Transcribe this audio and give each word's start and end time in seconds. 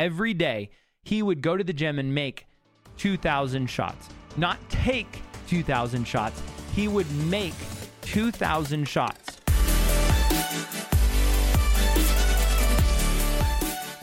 every 0.00 0.32
day 0.32 0.70
he 1.02 1.22
would 1.22 1.42
go 1.42 1.58
to 1.58 1.62
the 1.62 1.74
gym 1.74 1.98
and 1.98 2.14
make 2.14 2.46
2,000 2.96 3.66
shots. 3.68 4.08
Not 4.38 4.58
take 4.70 5.20
2,000 5.46 6.06
shots, 6.06 6.42
he 6.74 6.88
would 6.88 7.10
make 7.26 7.54
2,000 8.02 8.88
shots. 8.88 9.39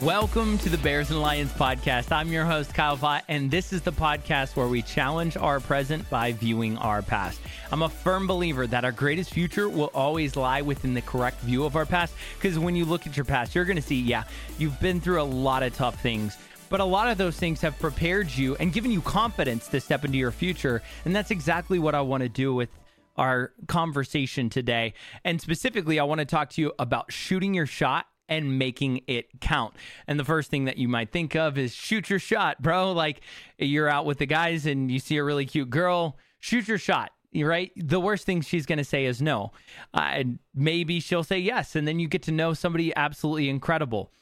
Welcome 0.00 0.58
to 0.58 0.68
the 0.68 0.78
Bears 0.78 1.10
and 1.10 1.20
Lions 1.20 1.50
podcast. 1.50 2.12
I'm 2.12 2.30
your 2.30 2.44
host, 2.44 2.72
Kyle 2.72 2.96
Vatt, 2.96 3.24
and 3.26 3.50
this 3.50 3.72
is 3.72 3.82
the 3.82 3.90
podcast 3.90 4.54
where 4.54 4.68
we 4.68 4.80
challenge 4.80 5.36
our 5.36 5.58
present 5.58 6.08
by 6.08 6.30
viewing 6.34 6.78
our 6.78 7.02
past. 7.02 7.40
I'm 7.72 7.82
a 7.82 7.88
firm 7.88 8.28
believer 8.28 8.68
that 8.68 8.84
our 8.84 8.92
greatest 8.92 9.30
future 9.30 9.68
will 9.68 9.90
always 9.92 10.36
lie 10.36 10.62
within 10.62 10.94
the 10.94 11.02
correct 11.02 11.40
view 11.40 11.64
of 11.64 11.74
our 11.74 11.84
past, 11.84 12.14
because 12.36 12.60
when 12.60 12.76
you 12.76 12.84
look 12.84 13.08
at 13.08 13.16
your 13.16 13.24
past, 13.24 13.56
you're 13.56 13.64
going 13.64 13.74
to 13.74 13.82
see, 13.82 14.00
yeah, 14.00 14.22
you've 14.56 14.78
been 14.78 15.00
through 15.00 15.20
a 15.20 15.24
lot 15.24 15.64
of 15.64 15.74
tough 15.74 16.00
things. 16.00 16.38
But 16.68 16.78
a 16.78 16.84
lot 16.84 17.08
of 17.08 17.18
those 17.18 17.36
things 17.36 17.60
have 17.62 17.76
prepared 17.80 18.30
you 18.30 18.54
and 18.60 18.72
given 18.72 18.92
you 18.92 19.00
confidence 19.00 19.66
to 19.66 19.80
step 19.80 20.04
into 20.04 20.16
your 20.16 20.30
future. 20.30 20.80
And 21.06 21.16
that's 21.16 21.32
exactly 21.32 21.80
what 21.80 21.96
I 21.96 22.02
want 22.02 22.22
to 22.22 22.28
do 22.28 22.54
with 22.54 22.70
our 23.16 23.50
conversation 23.66 24.48
today. 24.48 24.94
And 25.24 25.40
specifically, 25.40 25.98
I 25.98 26.04
want 26.04 26.20
to 26.20 26.24
talk 26.24 26.50
to 26.50 26.60
you 26.60 26.72
about 26.78 27.10
shooting 27.10 27.52
your 27.52 27.66
shot 27.66 28.06
and 28.28 28.58
making 28.58 29.02
it 29.06 29.40
count. 29.40 29.74
And 30.06 30.18
the 30.18 30.24
first 30.24 30.50
thing 30.50 30.66
that 30.66 30.76
you 30.76 30.88
might 30.88 31.12
think 31.12 31.34
of 31.34 31.56
is 31.58 31.74
shoot 31.74 32.10
your 32.10 32.18
shot, 32.18 32.60
bro. 32.62 32.92
Like 32.92 33.20
you're 33.58 33.88
out 33.88 34.06
with 34.06 34.18
the 34.18 34.26
guys 34.26 34.66
and 34.66 34.90
you 34.90 34.98
see 34.98 35.16
a 35.16 35.24
really 35.24 35.46
cute 35.46 35.70
girl, 35.70 36.18
shoot 36.40 36.68
your 36.68 36.78
shot. 36.78 37.12
Right. 37.34 37.72
The 37.76 38.00
worst 38.00 38.24
thing 38.24 38.40
she's 38.40 38.64
going 38.64 38.78
to 38.78 38.84
say 38.84 39.04
is 39.04 39.20
no. 39.20 39.52
Uh, 39.92 40.24
maybe 40.54 40.98
she'll 40.98 41.22
say 41.22 41.38
yes. 41.38 41.76
And 41.76 41.86
then 41.86 41.98
you 41.98 42.08
get 42.08 42.22
to 42.22 42.32
know 42.32 42.54
somebody 42.54 42.92
absolutely 42.96 43.50
incredible. 43.50 44.12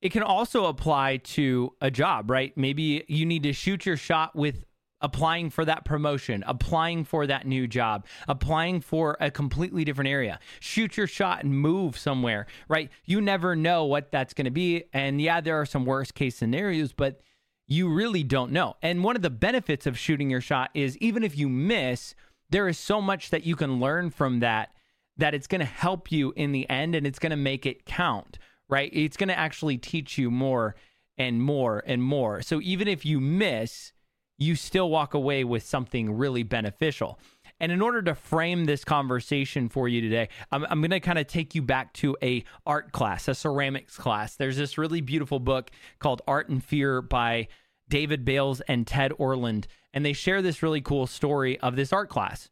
It 0.00 0.10
can 0.10 0.22
also 0.22 0.66
apply 0.66 1.18
to 1.18 1.74
a 1.80 1.90
job, 1.90 2.30
right? 2.30 2.56
Maybe 2.56 3.04
you 3.08 3.26
need 3.26 3.42
to 3.44 3.52
shoot 3.52 3.84
your 3.86 3.96
shot 3.96 4.36
with 4.36 4.64
applying 5.00 5.50
for 5.50 5.64
that 5.64 5.84
promotion, 5.84 6.42
applying 6.46 7.04
for 7.04 7.26
that 7.26 7.46
new 7.46 7.66
job, 7.66 8.06
applying 8.28 8.80
for 8.80 9.16
a 9.20 9.30
completely 9.30 9.84
different 9.84 10.08
area. 10.08 10.38
Shoot 10.60 10.96
your 10.96 11.06
shot 11.06 11.44
and 11.44 11.54
move 11.54 11.98
somewhere, 11.98 12.46
right? 12.68 12.90
You 13.04 13.20
never 13.20 13.54
know 13.54 13.84
what 13.84 14.10
that's 14.10 14.34
going 14.34 14.46
to 14.46 14.50
be. 14.50 14.84
And 14.92 15.20
yeah, 15.20 15.40
there 15.40 15.60
are 15.60 15.66
some 15.66 15.84
worst 15.84 16.14
case 16.14 16.36
scenarios, 16.36 16.92
but 16.92 17.20
you 17.66 17.92
really 17.92 18.22
don't 18.22 18.52
know. 18.52 18.76
And 18.80 19.04
one 19.04 19.16
of 19.16 19.22
the 19.22 19.30
benefits 19.30 19.86
of 19.86 19.98
shooting 19.98 20.30
your 20.30 20.40
shot 20.40 20.70
is 20.74 20.96
even 20.98 21.22
if 21.22 21.36
you 21.36 21.48
miss, 21.48 22.14
there 22.50 22.68
is 22.68 22.78
so 22.78 23.02
much 23.02 23.30
that 23.30 23.44
you 23.44 23.56
can 23.56 23.80
learn 23.80 24.10
from 24.10 24.40
that 24.40 24.70
that 25.18 25.34
it's 25.34 25.46
going 25.46 25.60
to 25.60 25.64
help 25.64 26.12
you 26.12 26.32
in 26.36 26.52
the 26.52 26.68
end 26.68 26.94
and 26.94 27.06
it's 27.06 27.18
going 27.18 27.30
to 27.30 27.36
make 27.36 27.66
it 27.66 27.86
count, 27.86 28.38
right? 28.68 28.90
It's 28.92 29.16
going 29.16 29.28
to 29.28 29.38
actually 29.38 29.78
teach 29.78 30.18
you 30.18 30.30
more 30.30 30.76
and 31.18 31.40
more 31.42 31.82
and 31.86 32.02
more. 32.02 32.42
So 32.42 32.60
even 32.60 32.86
if 32.86 33.04
you 33.06 33.20
miss, 33.20 33.92
you 34.38 34.54
still 34.54 34.90
walk 34.90 35.14
away 35.14 35.44
with 35.44 35.62
something 35.64 36.16
really 36.16 36.42
beneficial. 36.42 37.18
And 37.58 37.72
in 37.72 37.80
order 37.80 38.02
to 38.02 38.14
frame 38.14 38.66
this 38.66 38.84
conversation 38.84 39.68
for 39.68 39.88
you 39.88 40.02
today, 40.02 40.28
I'm, 40.52 40.66
I'm 40.68 40.80
going 40.80 40.90
to 40.90 41.00
kind 41.00 41.18
of 41.18 41.26
take 41.26 41.54
you 41.54 41.62
back 41.62 41.94
to 41.94 42.16
a 42.22 42.44
art 42.66 42.92
class, 42.92 43.28
a 43.28 43.34
ceramics 43.34 43.96
class. 43.96 44.36
There's 44.36 44.58
this 44.58 44.76
really 44.76 45.00
beautiful 45.00 45.40
book 45.40 45.70
called 45.98 46.20
Art 46.28 46.48
and 46.50 46.62
Fear 46.62 47.02
by 47.02 47.48
David 47.88 48.24
Bayles 48.24 48.60
and 48.62 48.86
Ted 48.86 49.12
Orland, 49.16 49.68
and 49.94 50.04
they 50.04 50.12
share 50.12 50.42
this 50.42 50.62
really 50.62 50.82
cool 50.82 51.06
story 51.06 51.58
of 51.60 51.76
this 51.76 51.92
art 51.92 52.10
class. 52.10 52.50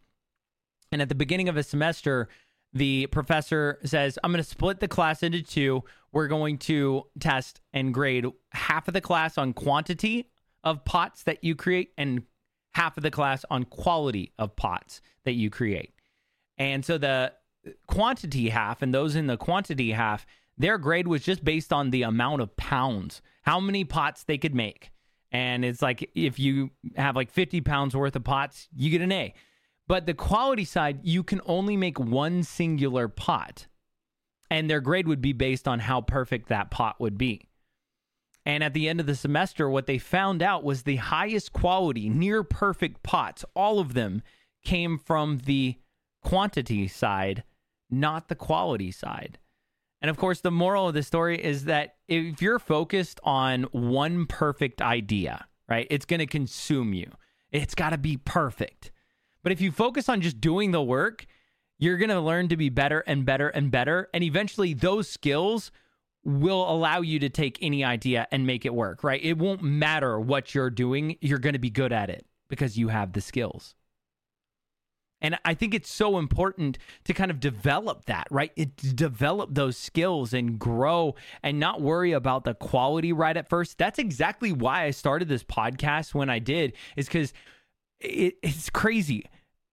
And 0.91 1.02
at 1.02 1.08
the 1.08 1.14
beginning 1.14 1.48
of 1.48 1.56
a 1.56 1.62
semester, 1.62 2.28
the 2.72 3.06
professor 3.08 3.78
says, 3.84 4.19
I'm 4.22 4.32
going 4.32 4.42
to 4.42 4.48
split 4.48 4.80
the 4.80 4.88
class 4.88 5.22
into 5.22 5.42
two. 5.42 5.84
We're 6.12 6.28
going 6.28 6.58
to 6.58 7.04
test 7.20 7.60
and 7.72 7.92
grade 7.92 8.26
half 8.52 8.88
of 8.88 8.94
the 8.94 9.00
class 9.00 9.36
on 9.36 9.52
quantity 9.52 10.30
of 10.64 10.84
pots 10.84 11.22
that 11.24 11.44
you 11.44 11.54
create 11.54 11.92
and 11.96 12.22
half 12.74 12.96
of 12.96 13.02
the 13.02 13.10
class 13.10 13.44
on 13.50 13.64
quality 13.64 14.32
of 14.38 14.56
pots 14.56 15.00
that 15.24 15.34
you 15.34 15.50
create. 15.50 15.92
And 16.58 16.84
so 16.84 16.98
the 16.98 17.32
quantity 17.86 18.48
half 18.48 18.82
and 18.82 18.92
those 18.92 19.14
in 19.14 19.26
the 19.26 19.36
quantity 19.36 19.92
half, 19.92 20.26
their 20.58 20.78
grade 20.78 21.08
was 21.08 21.22
just 21.22 21.44
based 21.44 21.72
on 21.72 21.91
the 21.91 22.03
amount 22.03 22.42
of 22.42 22.56
pounds, 22.56 23.22
how 23.42 23.60
many 23.60 23.84
pots 23.84 24.24
they 24.24 24.38
could 24.38 24.54
make. 24.54 24.91
And 25.32 25.64
it's 25.64 25.82
like 25.82 26.10
if 26.14 26.38
you 26.38 26.70
have 26.97 27.16
like 27.16 27.30
50 27.30 27.60
pounds 27.60 27.97
worth 27.97 28.14
of 28.14 28.24
pots, 28.24 28.69
you 28.74 28.91
get 28.91 29.03
an 29.03 29.12
A. 29.12 29.34
But 29.86 30.06
the 30.06 30.14
quality 30.14 30.64
side, 30.64 31.00
you 31.03 31.22
can 31.22 31.41
only 31.44 31.76
make 31.76 31.98
one 31.98 32.42
singular 32.42 33.08
pot. 33.08 33.66
And 34.50 34.70
their 34.70 34.80
grade 34.80 35.08
would 35.08 35.20
be 35.20 35.32
based 35.32 35.66
on 35.66 35.80
how 35.80 36.00
perfect 36.00 36.48
that 36.48 36.70
pot 36.70 37.00
would 37.00 37.19
be. 37.19 37.48
And 38.47 38.62
at 38.62 38.75
the 38.75 38.88
end 38.88 39.00
of 39.00 39.06
the 39.06 39.15
semester, 39.15 39.71
what 39.71 39.87
they 39.87 39.99
found 39.99 40.43
out 40.43 40.65
was 40.65 40.82
the 40.82 40.97
highest 40.97 41.53
quality, 41.53 42.09
near 42.09 42.43
perfect 42.43 43.03
pots, 43.03 43.44
all 43.55 43.78
of 43.78 43.94
them 43.94 44.22
came 44.65 44.99
from 44.99 45.38
the 45.38 45.77
quantity 46.22 46.88
side, 46.88 47.44
not 47.91 48.28
the 48.28 48.34
quality 48.34 48.91
side. 48.91 49.38
And 50.03 50.10
of 50.10 50.19
course, 50.19 50.41
the 50.41 50.50
moral 50.50 50.88
of 50.88 50.94
the 50.94 51.03
story 51.03 51.43
is 51.43 51.65
that 51.65 51.97
if 52.09 52.43
you're 52.43 52.59
focused 52.59 53.21
on 53.25 53.62
one 53.72 54.27
perfect 54.27 54.83
idea, 54.83 55.47
right, 55.69 55.87
it's 55.91 56.04
going 56.04 56.21
to 56.21 56.27
consume 56.27 56.93
you. 56.93 57.10
It's 57.50 57.75
got 57.75 57.91
to 57.91 57.99
be 57.99 58.19
perfect. 58.19 58.91
But 59.43 59.53
if 59.53 59.60
you 59.60 59.72
focus 59.72 60.09
on 60.09 60.21
just 60.21 60.41
doing 60.41 60.72
the 60.72 60.83
work, 60.83 61.25
you're 61.78 61.97
going 61.97 62.10
to 62.10 62.21
learn 62.21 62.49
to 62.49 62.56
be 62.56 62.69
better 62.69 63.00
and 63.06 63.25
better 63.25 63.49
and 63.49 63.71
better. 63.71 64.09
And 64.12 64.22
eventually, 64.22 64.75
those 64.75 65.09
skills 65.09 65.71
will 66.24 66.68
allow 66.70 67.00
you 67.00 67.18
to 67.20 67.28
take 67.28 67.58
any 67.60 67.84
idea 67.84 68.26
and 68.32 68.46
make 68.46 68.64
it 68.64 68.74
work, 68.74 69.04
right? 69.04 69.22
It 69.22 69.38
won't 69.38 69.62
matter 69.62 70.18
what 70.18 70.54
you're 70.54 70.70
doing, 70.70 71.16
you're 71.20 71.38
going 71.38 71.52
to 71.52 71.58
be 71.58 71.70
good 71.70 71.92
at 71.92 72.10
it 72.10 72.26
because 72.48 72.78
you 72.78 72.88
have 72.88 73.12
the 73.12 73.20
skills. 73.20 73.74
And 75.20 75.38
I 75.44 75.54
think 75.54 75.72
it's 75.72 75.90
so 75.90 76.18
important 76.18 76.76
to 77.04 77.14
kind 77.14 77.30
of 77.30 77.40
develop 77.40 78.04
that, 78.06 78.26
right? 78.30 78.52
It 78.56 78.76
develop 78.94 79.54
those 79.54 79.78
skills 79.78 80.34
and 80.34 80.58
grow 80.58 81.14
and 81.42 81.58
not 81.58 81.80
worry 81.80 82.12
about 82.12 82.44
the 82.44 82.52
quality 82.52 83.10
right 83.10 83.34
at 83.34 83.48
first. 83.48 83.78
That's 83.78 83.98
exactly 83.98 84.52
why 84.52 84.84
I 84.84 84.91
started 84.91 85.28
this 85.28 85.42
podcast 85.42 86.12
when 86.12 86.28
I 86.28 86.41
did, 86.41 86.74
is 86.96 87.06
because 87.06 87.32
it, 88.00 88.34
it's 88.42 88.68
crazy 88.68 89.24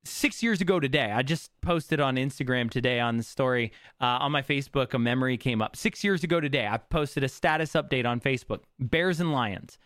six 0.03 0.41
years 0.41 0.61
ago 0.61 0.79
today, 0.79 1.11
I 1.11 1.21
just 1.21 1.51
posted 1.61 1.99
on 1.99 2.15
Instagram 2.15 2.69
today 2.69 2.99
on 2.99 3.17
the 3.17 3.23
story 3.23 3.71
uh, 3.99 4.19
on 4.21 4.31
my 4.31 4.41
Facebook. 4.41 4.93
A 4.93 4.99
memory 4.99 5.37
came 5.37 5.61
up. 5.61 5.75
Six 5.75 6.03
years 6.03 6.23
ago 6.23 6.39
today, 6.39 6.67
I 6.67 6.77
posted 6.77 7.23
a 7.23 7.29
status 7.29 7.73
update 7.73 8.05
on 8.05 8.19
Facebook 8.19 8.61
Bears 8.79 9.19
and 9.19 9.31
Lions. 9.31 9.77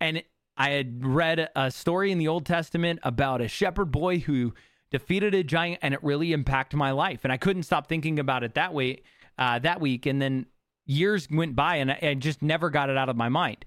And 0.00 0.22
I 0.56 0.70
had 0.70 1.04
read 1.04 1.48
a 1.54 1.70
story 1.70 2.12
in 2.12 2.18
the 2.18 2.28
Old 2.28 2.46
Testament 2.46 3.00
about 3.02 3.40
a 3.40 3.48
shepherd 3.48 3.86
boy 3.86 4.18
who 4.18 4.54
defeated 4.90 5.34
a 5.34 5.42
giant, 5.42 5.80
and 5.82 5.94
it 5.94 6.02
really 6.02 6.32
impacted 6.32 6.78
my 6.78 6.92
life. 6.92 7.20
And 7.24 7.32
I 7.32 7.36
couldn't 7.36 7.64
stop 7.64 7.88
thinking 7.88 8.18
about 8.18 8.44
it 8.44 8.54
that 8.54 8.72
way 8.72 9.02
uh, 9.38 9.58
that 9.60 9.80
week. 9.80 10.06
And 10.06 10.20
then 10.20 10.46
years 10.86 11.28
went 11.30 11.56
by, 11.56 11.76
and 11.76 11.90
I, 11.90 11.98
I 12.02 12.14
just 12.14 12.42
never 12.42 12.70
got 12.70 12.90
it 12.90 12.96
out 12.96 13.08
of 13.08 13.16
my 13.16 13.28
mind. 13.28 13.64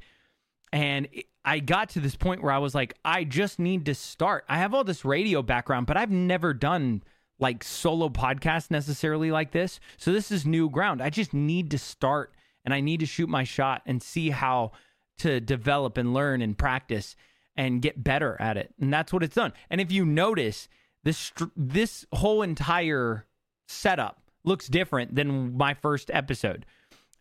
And 0.72 1.08
I 1.50 1.58
got 1.58 1.90
to 1.90 2.00
this 2.00 2.16
point 2.16 2.44
where 2.44 2.52
I 2.52 2.60
was 2.60 2.76
like, 2.76 2.94
I 3.04 3.24
just 3.24 3.58
need 3.58 3.88
to 3.88 3.96
start. 3.96 4.46
I 4.48 4.60
have 4.60 4.76
all 4.76 4.84
this 4.84 5.04
radio 5.04 5.42
background, 5.42 5.88
but 5.88 5.98
I've 5.98 6.12
never 6.12 6.54
done 6.54 7.02
like 7.40 7.64
solo 7.64 8.08
podcast 8.08 8.70
necessarily 8.70 9.32
like 9.32 9.50
this. 9.50 9.80
So 9.98 10.12
this 10.12 10.30
is 10.30 10.46
new 10.46 10.70
ground. 10.70 11.02
I 11.02 11.10
just 11.10 11.34
need 11.34 11.72
to 11.72 11.80
start 11.80 12.36
and 12.64 12.72
I 12.72 12.82
need 12.82 13.00
to 13.00 13.08
shoot 13.08 13.30
my 13.30 13.46
shot 13.46 13.82
and 13.88 14.04
see 14.04 14.30
how 14.30 14.74
to 15.18 15.40
develop 15.40 15.98
and 15.98 16.14
learn 16.14 16.44
and 16.44 16.56
practice 16.56 17.16
and 17.56 17.82
get 17.82 18.04
better 18.04 18.38
at 18.40 18.56
it. 18.56 18.72
And 18.80 18.94
that's 18.94 19.12
what 19.12 19.24
it's 19.24 19.34
done. 19.34 19.54
And 19.72 19.82
if 19.82 19.92
you 19.92 20.06
notice, 20.06 20.70
this 21.04 21.32
this 21.58 22.06
whole 22.14 22.44
entire 22.44 23.26
setup 23.68 24.22
looks 24.44 24.68
different 24.68 25.16
than 25.16 25.58
my 25.58 25.74
first 25.74 26.12
episode. 26.14 26.68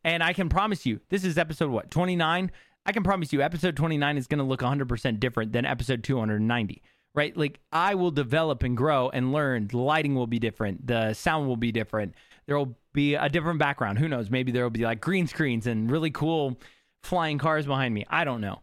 And 0.04 0.22
I 0.22 0.34
can 0.34 0.50
promise 0.50 0.84
you, 0.84 1.00
this 1.08 1.24
is 1.24 1.38
episode 1.38 1.70
what, 1.70 1.90
29? 1.90 2.50
I 2.88 2.92
can 2.92 3.02
promise 3.02 3.34
you 3.34 3.42
episode 3.42 3.76
29 3.76 4.16
is 4.16 4.26
going 4.26 4.38
to 4.38 4.44
look 4.44 4.60
100% 4.60 5.20
different 5.20 5.52
than 5.52 5.66
episode 5.66 6.02
290, 6.02 6.82
right? 7.14 7.36
Like 7.36 7.60
I 7.70 7.94
will 7.94 8.10
develop 8.10 8.62
and 8.62 8.74
grow 8.74 9.10
and 9.10 9.30
learn. 9.30 9.68
The 9.68 9.76
lighting 9.76 10.14
will 10.14 10.26
be 10.26 10.38
different. 10.38 10.86
The 10.86 11.12
sound 11.12 11.48
will 11.48 11.58
be 11.58 11.70
different. 11.70 12.14
There 12.46 12.56
will 12.56 12.78
be 12.94 13.14
a 13.14 13.28
different 13.28 13.58
background. 13.58 13.98
Who 13.98 14.08
knows? 14.08 14.30
Maybe 14.30 14.52
there 14.52 14.62
will 14.62 14.70
be 14.70 14.84
like 14.84 15.02
green 15.02 15.26
screens 15.26 15.66
and 15.66 15.90
really 15.90 16.10
cool 16.10 16.58
flying 17.02 17.36
cars 17.36 17.66
behind 17.66 17.92
me. 17.92 18.06
I 18.08 18.24
don't 18.24 18.40
know. 18.40 18.62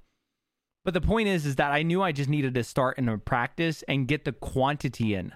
But 0.84 0.96
the 0.96 1.02
point 1.02 1.28
is 1.28 1.46
is 1.46 1.58
that 1.58 1.72
I 1.72 1.84
knew 1.84 2.02
I 2.02 2.12
just 2.12 2.30
needed 2.30 2.56
to 2.56 2.64
start 2.64 2.98
in 2.98 3.08
a 3.08 3.20
practice 3.20 3.84
and 3.88 4.08
get 4.08 4.26
the 4.26 4.32
quantity 4.32 5.14
in. 5.14 5.34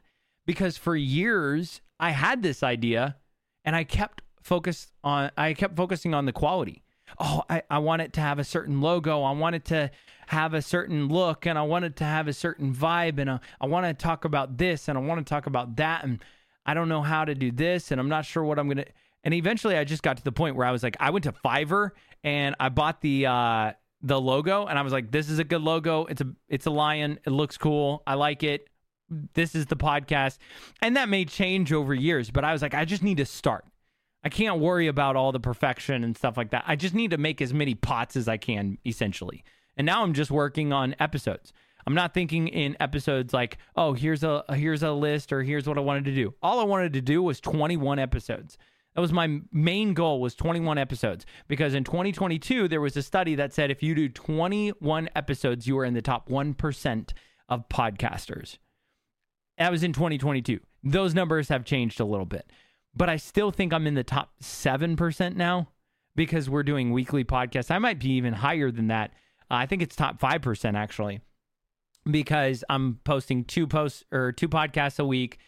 Because 0.47 0.77
for 0.77 0.95
years 0.95 1.81
I 1.99 2.09
had 2.09 2.41
this 2.41 2.63
idea 2.63 3.17
and 3.63 3.75
I 3.75 3.83
kept 3.83 4.23
focused 4.41 4.93
on 5.03 5.29
I 5.37 5.53
kept 5.53 5.75
focusing 5.75 6.15
on 6.15 6.25
the 6.25 6.33
quality 6.33 6.81
oh, 7.17 7.43
I, 7.49 7.63
I 7.69 7.79
want 7.79 8.01
it 8.01 8.13
to 8.13 8.21
have 8.21 8.39
a 8.39 8.43
certain 8.43 8.81
logo. 8.81 9.23
I 9.23 9.31
want 9.31 9.55
it 9.55 9.65
to 9.65 9.91
have 10.27 10.53
a 10.53 10.61
certain 10.61 11.07
look 11.07 11.45
and 11.45 11.57
I 11.57 11.63
want 11.63 11.85
it 11.85 11.95
to 11.97 12.03
have 12.03 12.27
a 12.27 12.33
certain 12.33 12.73
vibe. 12.73 13.19
And 13.19 13.31
I, 13.31 13.39
I 13.59 13.65
want 13.65 13.85
to 13.85 13.93
talk 13.93 14.25
about 14.25 14.57
this 14.57 14.87
and 14.87 14.97
I 14.97 15.01
want 15.01 15.25
to 15.25 15.29
talk 15.29 15.47
about 15.47 15.77
that. 15.77 16.03
And 16.03 16.23
I 16.65 16.73
don't 16.73 16.89
know 16.89 17.01
how 17.01 17.25
to 17.25 17.33
do 17.33 17.51
this 17.51 17.91
and 17.91 17.99
I'm 17.99 18.09
not 18.09 18.25
sure 18.25 18.43
what 18.43 18.59
I'm 18.59 18.67
going 18.67 18.77
to. 18.77 18.85
And 19.23 19.33
eventually 19.33 19.77
I 19.77 19.83
just 19.83 20.03
got 20.03 20.17
to 20.17 20.23
the 20.23 20.31
point 20.31 20.55
where 20.55 20.67
I 20.67 20.71
was 20.71 20.83
like, 20.83 20.97
I 20.99 21.09
went 21.09 21.23
to 21.23 21.31
Fiverr 21.31 21.91
and 22.23 22.55
I 22.59 22.69
bought 22.69 23.01
the 23.01 23.25
uh, 23.25 23.71
the 24.01 24.19
logo, 24.19 24.65
and 24.65 24.77
I 24.77 24.81
was 24.81 24.93
like, 24.93 25.11
"This 25.11 25.29
is 25.29 25.39
a 25.39 25.43
good 25.43 25.61
logo. 25.61 26.05
It's 26.05 26.21
a 26.21 26.27
it's 26.47 26.65
a 26.65 26.71
lion. 26.71 27.19
It 27.25 27.31
looks 27.31 27.57
cool. 27.57 28.03
I 28.07 28.15
like 28.15 28.43
it. 28.43 28.67
This 29.33 29.55
is 29.55 29.65
the 29.65 29.75
podcast." 29.75 30.37
And 30.81 30.95
that 30.97 31.09
may 31.09 31.25
change 31.25 31.73
over 31.73 31.93
years, 31.93 32.31
but 32.31 32.43
I 32.43 32.53
was 32.53 32.61
like, 32.61 32.73
I 32.73 32.85
just 32.85 33.03
need 33.03 33.17
to 33.17 33.25
start. 33.25 33.65
I 34.23 34.29
can't 34.29 34.59
worry 34.59 34.87
about 34.87 35.15
all 35.15 35.31
the 35.31 35.39
perfection 35.39 36.03
and 36.03 36.15
stuff 36.15 36.35
like 36.35 36.51
that. 36.51 36.65
I 36.67 36.75
just 36.75 36.93
need 36.93 37.11
to 37.11 37.17
make 37.17 37.41
as 37.41 37.53
many 37.53 37.73
pots 37.75 38.15
as 38.15 38.27
I 38.27 38.37
can, 38.37 38.77
essentially. 38.85 39.43
And 39.77 39.85
now 39.85 40.03
I'm 40.03 40.13
just 40.13 40.29
working 40.29 40.73
on 40.73 40.95
episodes. 40.99 41.53
I'm 41.87 41.95
not 41.95 42.13
thinking 42.13 42.49
in 42.49 42.75
episodes 42.79 43.33
like, 43.33 43.57
oh, 43.75 43.93
here's 43.93 44.23
a 44.23 44.43
here's 44.53 44.83
a 44.83 44.91
list 44.91 45.31
or 45.31 45.41
here's 45.41 45.67
what 45.67 45.77
I 45.77 45.81
wanted 45.81 46.05
to 46.05 46.13
do. 46.13 46.33
All 46.43 46.59
I 46.59 46.65
wanted 46.65 46.93
to 46.93 47.01
do 47.01 47.23
was 47.23 47.39
21 47.39 47.97
episodes. 47.97 48.57
That 48.95 49.01
was 49.01 49.13
my 49.13 49.39
main 49.51 49.93
goal 49.93 50.19
was 50.19 50.35
21 50.35 50.77
episodes 50.77 51.25
because 51.47 51.73
in 51.73 51.83
2022 51.85 52.67
there 52.67 52.81
was 52.81 52.97
a 52.97 53.01
study 53.01 53.35
that 53.35 53.53
said 53.53 53.71
if 53.71 53.81
you 53.81 53.95
do 53.95 54.09
21 54.09 55.09
episodes 55.15 55.67
you 55.67 55.77
are 55.79 55.85
in 55.85 55.93
the 55.93 56.01
top 56.01 56.27
1% 56.27 57.11
of 57.47 57.69
podcasters. 57.69 58.57
That 59.57 59.71
was 59.71 59.83
in 59.83 59.93
2022. 59.93 60.59
Those 60.83 61.13
numbers 61.13 61.49
have 61.49 61.65
changed 61.65 61.99
a 61.99 62.05
little 62.05 62.25
bit. 62.25 62.51
But 62.99 63.09
I 63.09 63.15
still 63.15 63.49
think 63.49 63.71
I'm 63.71 63.87
in 63.87 63.93
the 63.93 64.03
top 64.03 64.33
7% 64.43 65.35
now 65.37 65.69
because 66.17 66.49
we're 66.49 66.63
doing 66.63 66.91
weekly 66.91 67.23
podcasts. 67.23 67.71
I 67.71 67.79
might 67.79 67.97
be 67.97 68.11
even 68.11 68.33
higher 68.33 68.71
than 68.71 68.87
that. 68.87 69.11
Uh, 69.49 69.55
I 69.55 69.65
think 69.65 69.81
it's 69.81 69.95
top 69.95 70.19
5% 70.19 70.75
actually 70.75 71.21
because 72.11 72.63
I'm 72.69 72.99
posting 73.05 73.45
two 73.45 73.67
posts 73.67 74.03
or 74.11 74.33
two 74.33 74.49
podcasts 74.49 74.99
a 74.99 75.05
week 75.05 75.39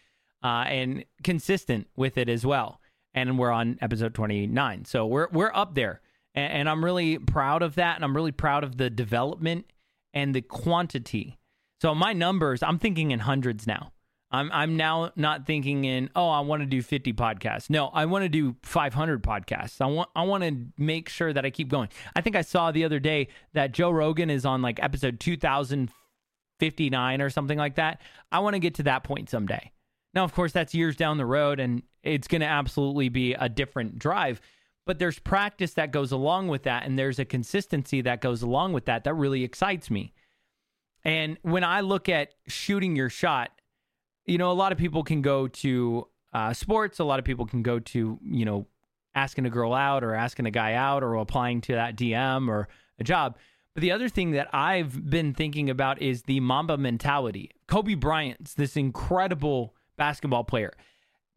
uh, 0.41 0.63
and 0.65 1.03
consistent 1.23 1.87
with 1.97 2.17
it 2.17 2.29
as 2.29 2.45
well 2.45 2.79
and 3.13 3.37
we're 3.37 3.51
on 3.51 3.77
episode 3.81 4.13
29. 4.13 4.85
So 4.85 5.05
we're 5.05 5.27
we're 5.33 5.51
up 5.53 5.75
there. 5.75 5.99
And, 6.33 6.53
and 6.53 6.69
I'm 6.69 6.85
really 6.85 7.17
proud 7.17 7.63
of 7.63 7.75
that 7.75 7.97
and 7.97 8.05
I'm 8.05 8.15
really 8.15 8.31
proud 8.31 8.63
of 8.63 8.77
the 8.77 8.89
development 8.89 9.65
and 10.13 10.33
the 10.33 10.41
quantity. 10.41 11.37
So 11.81 11.93
my 11.93 12.13
numbers, 12.13 12.63
I'm 12.63 12.79
thinking 12.79 13.11
in 13.11 13.19
hundreds 13.19 13.67
now. 13.67 13.91
I'm 14.31 14.49
I'm 14.51 14.77
now 14.77 15.11
not 15.15 15.45
thinking 15.45 15.83
in 15.83 16.09
oh 16.15 16.29
I 16.29 16.39
want 16.39 16.61
to 16.61 16.65
do 16.65 16.81
50 16.81 17.13
podcasts. 17.13 17.69
No, 17.69 17.87
I 17.87 18.05
want 18.05 18.23
to 18.23 18.29
do 18.29 18.55
500 18.63 19.21
podcasts. 19.21 19.81
I 19.81 19.87
want 19.87 20.09
I 20.15 20.23
want 20.23 20.43
to 20.43 20.55
make 20.77 21.09
sure 21.09 21.33
that 21.33 21.45
I 21.45 21.49
keep 21.49 21.69
going. 21.69 21.89
I 22.15 22.21
think 22.21 22.35
I 22.35 22.41
saw 22.41 22.71
the 22.71 22.85
other 22.85 22.99
day 22.99 23.27
that 23.53 23.73
Joe 23.73 23.91
Rogan 23.91 24.29
is 24.29 24.45
on 24.45 24.61
like 24.61 24.81
episode 24.81 25.19
2059 25.19 27.21
or 27.21 27.29
something 27.29 27.57
like 27.57 27.75
that. 27.75 28.01
I 28.31 28.39
want 28.39 28.53
to 28.53 28.59
get 28.59 28.75
to 28.75 28.83
that 28.83 29.03
point 29.03 29.29
someday. 29.29 29.71
Now, 30.13 30.23
of 30.23 30.33
course, 30.33 30.51
that's 30.51 30.73
years 30.73 30.95
down 30.95 31.17
the 31.17 31.25
road 31.25 31.59
and 31.59 31.83
it's 32.03 32.27
going 32.27 32.41
to 32.41 32.47
absolutely 32.47 33.09
be 33.09 33.33
a 33.33 33.49
different 33.49 33.99
drive. 33.99 34.41
But 34.85 34.99
there's 34.99 35.19
practice 35.19 35.73
that 35.75 35.91
goes 35.91 36.11
along 36.11 36.47
with 36.47 36.63
that, 36.63 36.85
and 36.85 36.97
there's 36.97 37.19
a 37.19 37.25
consistency 37.25 38.01
that 38.01 38.19
goes 38.19 38.41
along 38.41 38.73
with 38.73 38.85
that 38.85 39.03
that 39.03 39.13
really 39.13 39.43
excites 39.43 39.91
me. 39.91 40.11
And 41.03 41.37
when 41.43 41.63
I 41.63 41.81
look 41.81 42.09
at 42.09 42.33
shooting 42.47 42.95
your 42.95 43.09
shot, 43.09 43.51
you 44.31 44.37
know, 44.37 44.51
a 44.51 44.53
lot 44.53 44.71
of 44.71 44.77
people 44.77 45.03
can 45.03 45.21
go 45.21 45.47
to 45.47 46.07
uh, 46.33 46.53
sports, 46.53 46.99
a 46.99 47.03
lot 47.03 47.19
of 47.19 47.25
people 47.25 47.45
can 47.45 47.61
go 47.61 47.79
to, 47.79 48.19
you 48.23 48.45
know, 48.45 48.67
asking 49.13 49.45
a 49.45 49.49
girl 49.49 49.73
out 49.73 50.03
or 50.03 50.13
asking 50.13 50.45
a 50.45 50.51
guy 50.51 50.73
out 50.73 51.03
or 51.03 51.15
applying 51.15 51.59
to 51.61 51.73
that 51.73 51.97
DM 51.97 52.47
or 52.47 52.67
a 52.99 53.03
job. 53.03 53.37
But 53.73 53.81
the 53.81 53.91
other 53.91 54.09
thing 54.09 54.31
that 54.31 54.53
I've 54.53 55.09
been 55.09 55.33
thinking 55.33 55.69
about 55.69 56.01
is 56.01 56.23
the 56.23 56.39
Mamba 56.39 56.77
mentality. 56.77 57.51
Kobe 57.67 57.95
Bryant's 57.95 58.53
this 58.53 58.77
incredible 58.77 59.75
basketball 59.97 60.43
player 60.43 60.73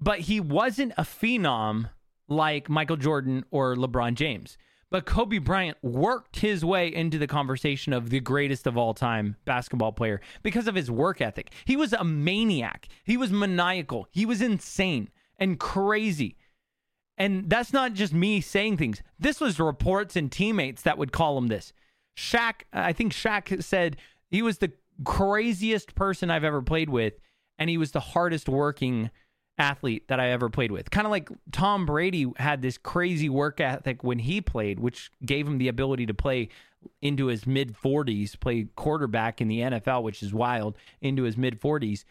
but 0.01 0.21
he 0.21 0.41
wasn't 0.41 0.93
a 0.97 1.03
phenom 1.03 1.89
like 2.29 2.69
Michael 2.69 2.97
Jordan 2.97 3.45
or 3.51 3.75
LeBron 3.75 4.15
James. 4.15 4.57
But 4.95 5.07
Kobe 5.07 5.39
Bryant 5.39 5.77
worked 5.83 6.39
his 6.39 6.65
way 6.65 6.87
into 6.87 7.19
the 7.19 7.27
conversation 7.27 7.93
of 7.93 8.11
the 8.11 8.21
greatest 8.21 8.65
of 8.65 8.77
all 8.77 8.95
time 8.95 9.35
basketball 9.45 9.91
player 9.91 10.21
because 10.45 10.69
of 10.69 10.77
his 10.77 10.89
work 10.89 11.21
ethic. 11.21 11.53
He 11.65 11.77
was 11.77 11.93
a 11.93 12.05
maniac. 12.05 12.87
He 13.03 13.17
was 13.17 13.33
maniacal. 13.33 14.07
He 14.13 14.25
was 14.25 14.41
insane 14.41 15.11
and 15.37 15.59
crazy. 15.59 16.37
And 17.19 17.51
that's 17.51 17.73
not 17.73 17.95
just 17.95 18.13
me 18.13 18.41
saying 18.41 18.77
things. 18.77 19.03
This 19.19 19.41
was 19.41 19.59
reports 19.59 20.15
and 20.15 20.31
teammates 20.31 20.83
that 20.83 20.97
would 20.97 21.11
call 21.11 21.39
him 21.39 21.49
this. 21.49 21.73
Shaq, 22.17 22.63
I 22.73 22.93
think 22.93 23.13
Shaq 23.13 23.65
said 23.65 23.97
he 24.31 24.43
was 24.43 24.59
the 24.59 24.71
craziest 25.05 25.97
person 25.97 26.31
I've 26.31 26.45
ever 26.45 26.63
played 26.63 26.89
with, 26.89 27.15
and 27.59 27.69
he 27.69 27.79
was 27.79 27.91
the 27.91 27.99
hardest 27.99 28.49
working 28.49 29.11
athlete 29.59 30.09
that 30.09 30.21
I 30.21 30.31
ever 30.31 30.49
played 30.49 30.73
with. 30.73 30.91
Kind 30.91 31.07
of 31.07 31.11
like 31.11 31.29
Tom 31.53 31.87
Brady 31.87 32.33
had 32.37 32.63
this 32.63 32.79
crazy 32.79 33.29
work 33.29 33.61
ethic 33.61 34.03
when 34.03 34.19
he 34.19 34.41
played, 34.41 34.81
which 34.81 35.11
gave 35.25 35.47
him 35.47 35.59
the 35.59 35.69
ability 35.69 36.07
to 36.07 36.15
play 36.15 36.49
into 37.01 37.27
his 37.27 37.47
mid 37.47 37.77
40s, 37.77 38.39
play 38.39 38.69
quarterback 38.77 39.41
in 39.41 39.49
the 39.49 39.61
NFL, 39.61 40.03
which 40.03 40.23
is 40.23 40.35
wild, 40.35 40.77
into 41.01 41.23
his 41.23 41.37
mid 41.37 41.61
40s. 41.61 42.05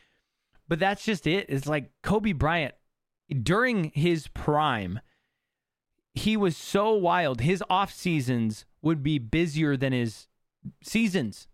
But 0.68 0.80
that's 0.80 1.04
just 1.04 1.28
it. 1.28 1.46
It's 1.50 1.68
like 1.68 1.92
Kobe 2.02 2.32
Bryant 2.32 2.74
during 3.42 3.92
his 3.96 4.28
prime, 4.28 5.00
he 6.14 6.38
was 6.38 6.56
so 6.56 6.94
wild. 6.94 7.42
His 7.42 7.64
off 7.70 7.92
seasons 7.92 8.66
would 8.82 9.02
be 9.02 9.18
busier 9.18 9.76
than 9.78 9.94
his 9.94 10.28
seasons. 10.84 11.48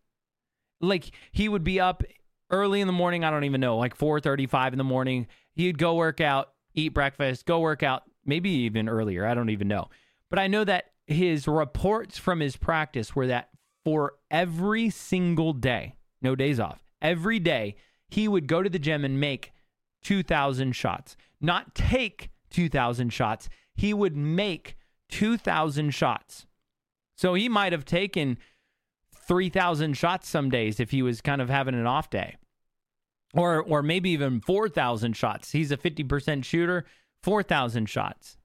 Like 0.82 1.12
he 1.32 1.48
would 1.48 1.64
be 1.64 1.80
up 1.80 2.04
early 2.52 2.82
in 2.82 2.88
the 2.88 2.94
morning, 2.94 3.24
I 3.24 3.30
don't 3.30 3.44
even 3.44 3.62
know, 3.62 3.78
like 3.78 3.96
4:35 3.96 4.74
in 4.74 4.78
the 4.78 4.84
morning, 4.84 5.28
he'd 5.56 5.78
go 5.78 5.96
work 5.96 6.22
out, 6.22 6.54
eat 6.74 6.94
breakfast, 6.94 7.46
go 7.46 7.60
work 7.60 7.84
out, 7.84 8.04
maybe 8.26 8.50
even 8.50 8.90
earlier. 8.90 9.26
I 9.26 9.34
don't 9.34 9.50
even 9.50 9.68
know. 9.68 9.90
But 10.30 10.40
I 10.40 10.48
know 10.48 10.64
that 10.64 10.86
his 11.08 11.48
reports 11.48 12.18
from 12.18 12.40
his 12.40 12.56
practice 12.56 13.16
were 13.16 13.28
that 13.28 13.50
for 13.84 14.14
every 14.30 14.90
single 14.90 15.54
day, 15.54 15.96
no 16.22 16.36
days 16.36 16.60
off, 16.60 16.84
every 17.02 17.40
day, 17.40 17.76
he 18.08 18.28
would 18.28 18.48
go 18.48 18.62
to 18.62 18.70
the 18.70 18.80
gym 18.80 19.06
and 19.06 19.20
make 19.20 19.52
2,000 20.04 20.74
shots. 20.74 21.16
Not 21.42 21.76
take 21.76 22.30
2,000 22.52 23.12
shots, 23.12 23.50
he 23.76 23.94
would 23.94 24.16
make 24.16 24.76
2,000 25.10 25.92
shots. 25.92 26.46
So 27.16 27.34
he 27.34 27.50
might 27.50 27.72
have 27.72 27.86
taken 27.86 28.38
3,000 29.28 29.94
shots 29.96 30.28
some 30.28 30.50
days 30.50 30.80
if 30.80 30.92
he 30.92 31.02
was 31.02 31.22
kind 31.22 31.42
of 31.42 31.50
having 31.50 31.76
an 31.76 31.86
off 31.86 32.10
day 32.10 32.38
or 33.34 33.62
or 33.62 33.84
maybe 33.84 34.10
even 34.12 34.42
4,000 34.42 35.14
shots. 35.14 35.52
He's 35.52 35.72
a 35.72 35.78
50% 35.78 36.44
shooter, 36.44 36.86
4,000 37.24 37.88
shots. 37.88 38.38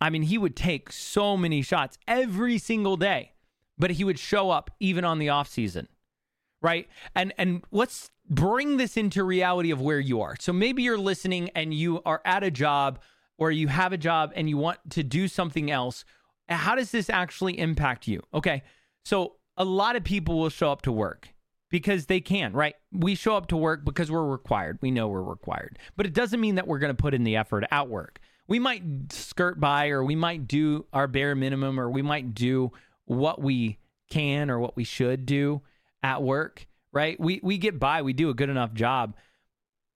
I 0.00 0.10
mean, 0.10 0.22
he 0.22 0.38
would 0.38 0.56
take 0.56 0.90
so 0.92 1.36
many 1.36 1.62
shots 1.62 1.98
every 2.08 2.56
single 2.58 2.96
day, 2.96 3.32
but 3.76 3.92
he 3.92 4.04
would 4.04 4.18
show 4.18 4.50
up 4.50 4.70
even 4.80 5.04
on 5.04 5.18
the 5.18 5.28
off 5.28 5.48
season. 5.48 5.88
Right? 6.62 6.88
And 7.14 7.32
and 7.38 7.64
let's 7.70 8.10
bring 8.28 8.76
this 8.76 8.96
into 8.96 9.24
reality 9.24 9.70
of 9.70 9.80
where 9.80 10.00
you 10.00 10.20
are. 10.20 10.36
So 10.38 10.52
maybe 10.52 10.82
you're 10.82 10.98
listening 10.98 11.50
and 11.54 11.74
you 11.74 12.02
are 12.04 12.20
at 12.24 12.44
a 12.44 12.50
job 12.50 13.00
or 13.38 13.50
you 13.50 13.68
have 13.68 13.92
a 13.92 13.98
job 13.98 14.32
and 14.36 14.48
you 14.48 14.56
want 14.56 14.78
to 14.90 15.02
do 15.02 15.26
something 15.26 15.70
else. 15.70 16.04
How 16.48 16.74
does 16.74 16.90
this 16.90 17.08
actually 17.08 17.58
impact 17.58 18.06
you? 18.06 18.22
Okay. 18.34 18.62
So 19.04 19.36
a 19.56 19.64
lot 19.64 19.96
of 19.96 20.04
people 20.04 20.38
will 20.38 20.50
show 20.50 20.70
up 20.70 20.82
to 20.82 20.92
work 20.92 21.30
because 21.70 22.06
they 22.06 22.20
can, 22.20 22.52
right? 22.52 22.74
We 22.92 23.14
show 23.14 23.36
up 23.36 23.46
to 23.48 23.56
work 23.56 23.84
because 23.84 24.10
we're 24.10 24.26
required. 24.26 24.78
We 24.82 24.90
know 24.90 25.08
we're 25.08 25.22
required. 25.22 25.78
But 25.96 26.06
it 26.06 26.12
doesn't 26.12 26.40
mean 26.40 26.56
that 26.56 26.66
we're 26.66 26.80
going 26.80 26.94
to 26.94 27.00
put 27.00 27.14
in 27.14 27.24
the 27.24 27.36
effort 27.36 27.64
at 27.70 27.88
work. 27.88 28.20
We 28.48 28.58
might 28.58 28.82
skirt 29.10 29.60
by 29.60 29.88
or 29.88 30.04
we 30.04 30.16
might 30.16 30.48
do 30.48 30.86
our 30.92 31.06
bare 31.06 31.36
minimum 31.36 31.78
or 31.78 31.88
we 31.88 32.02
might 32.02 32.34
do 32.34 32.72
what 33.04 33.40
we 33.40 33.78
can 34.10 34.50
or 34.50 34.58
what 34.58 34.76
we 34.76 34.82
should 34.82 35.24
do 35.24 35.62
at 36.02 36.22
work, 36.22 36.66
right? 36.92 37.18
We 37.20 37.40
we 37.42 37.58
get 37.58 37.78
by, 37.78 38.02
we 38.02 38.12
do 38.12 38.28
a 38.28 38.34
good 38.34 38.50
enough 38.50 38.74
job. 38.74 39.14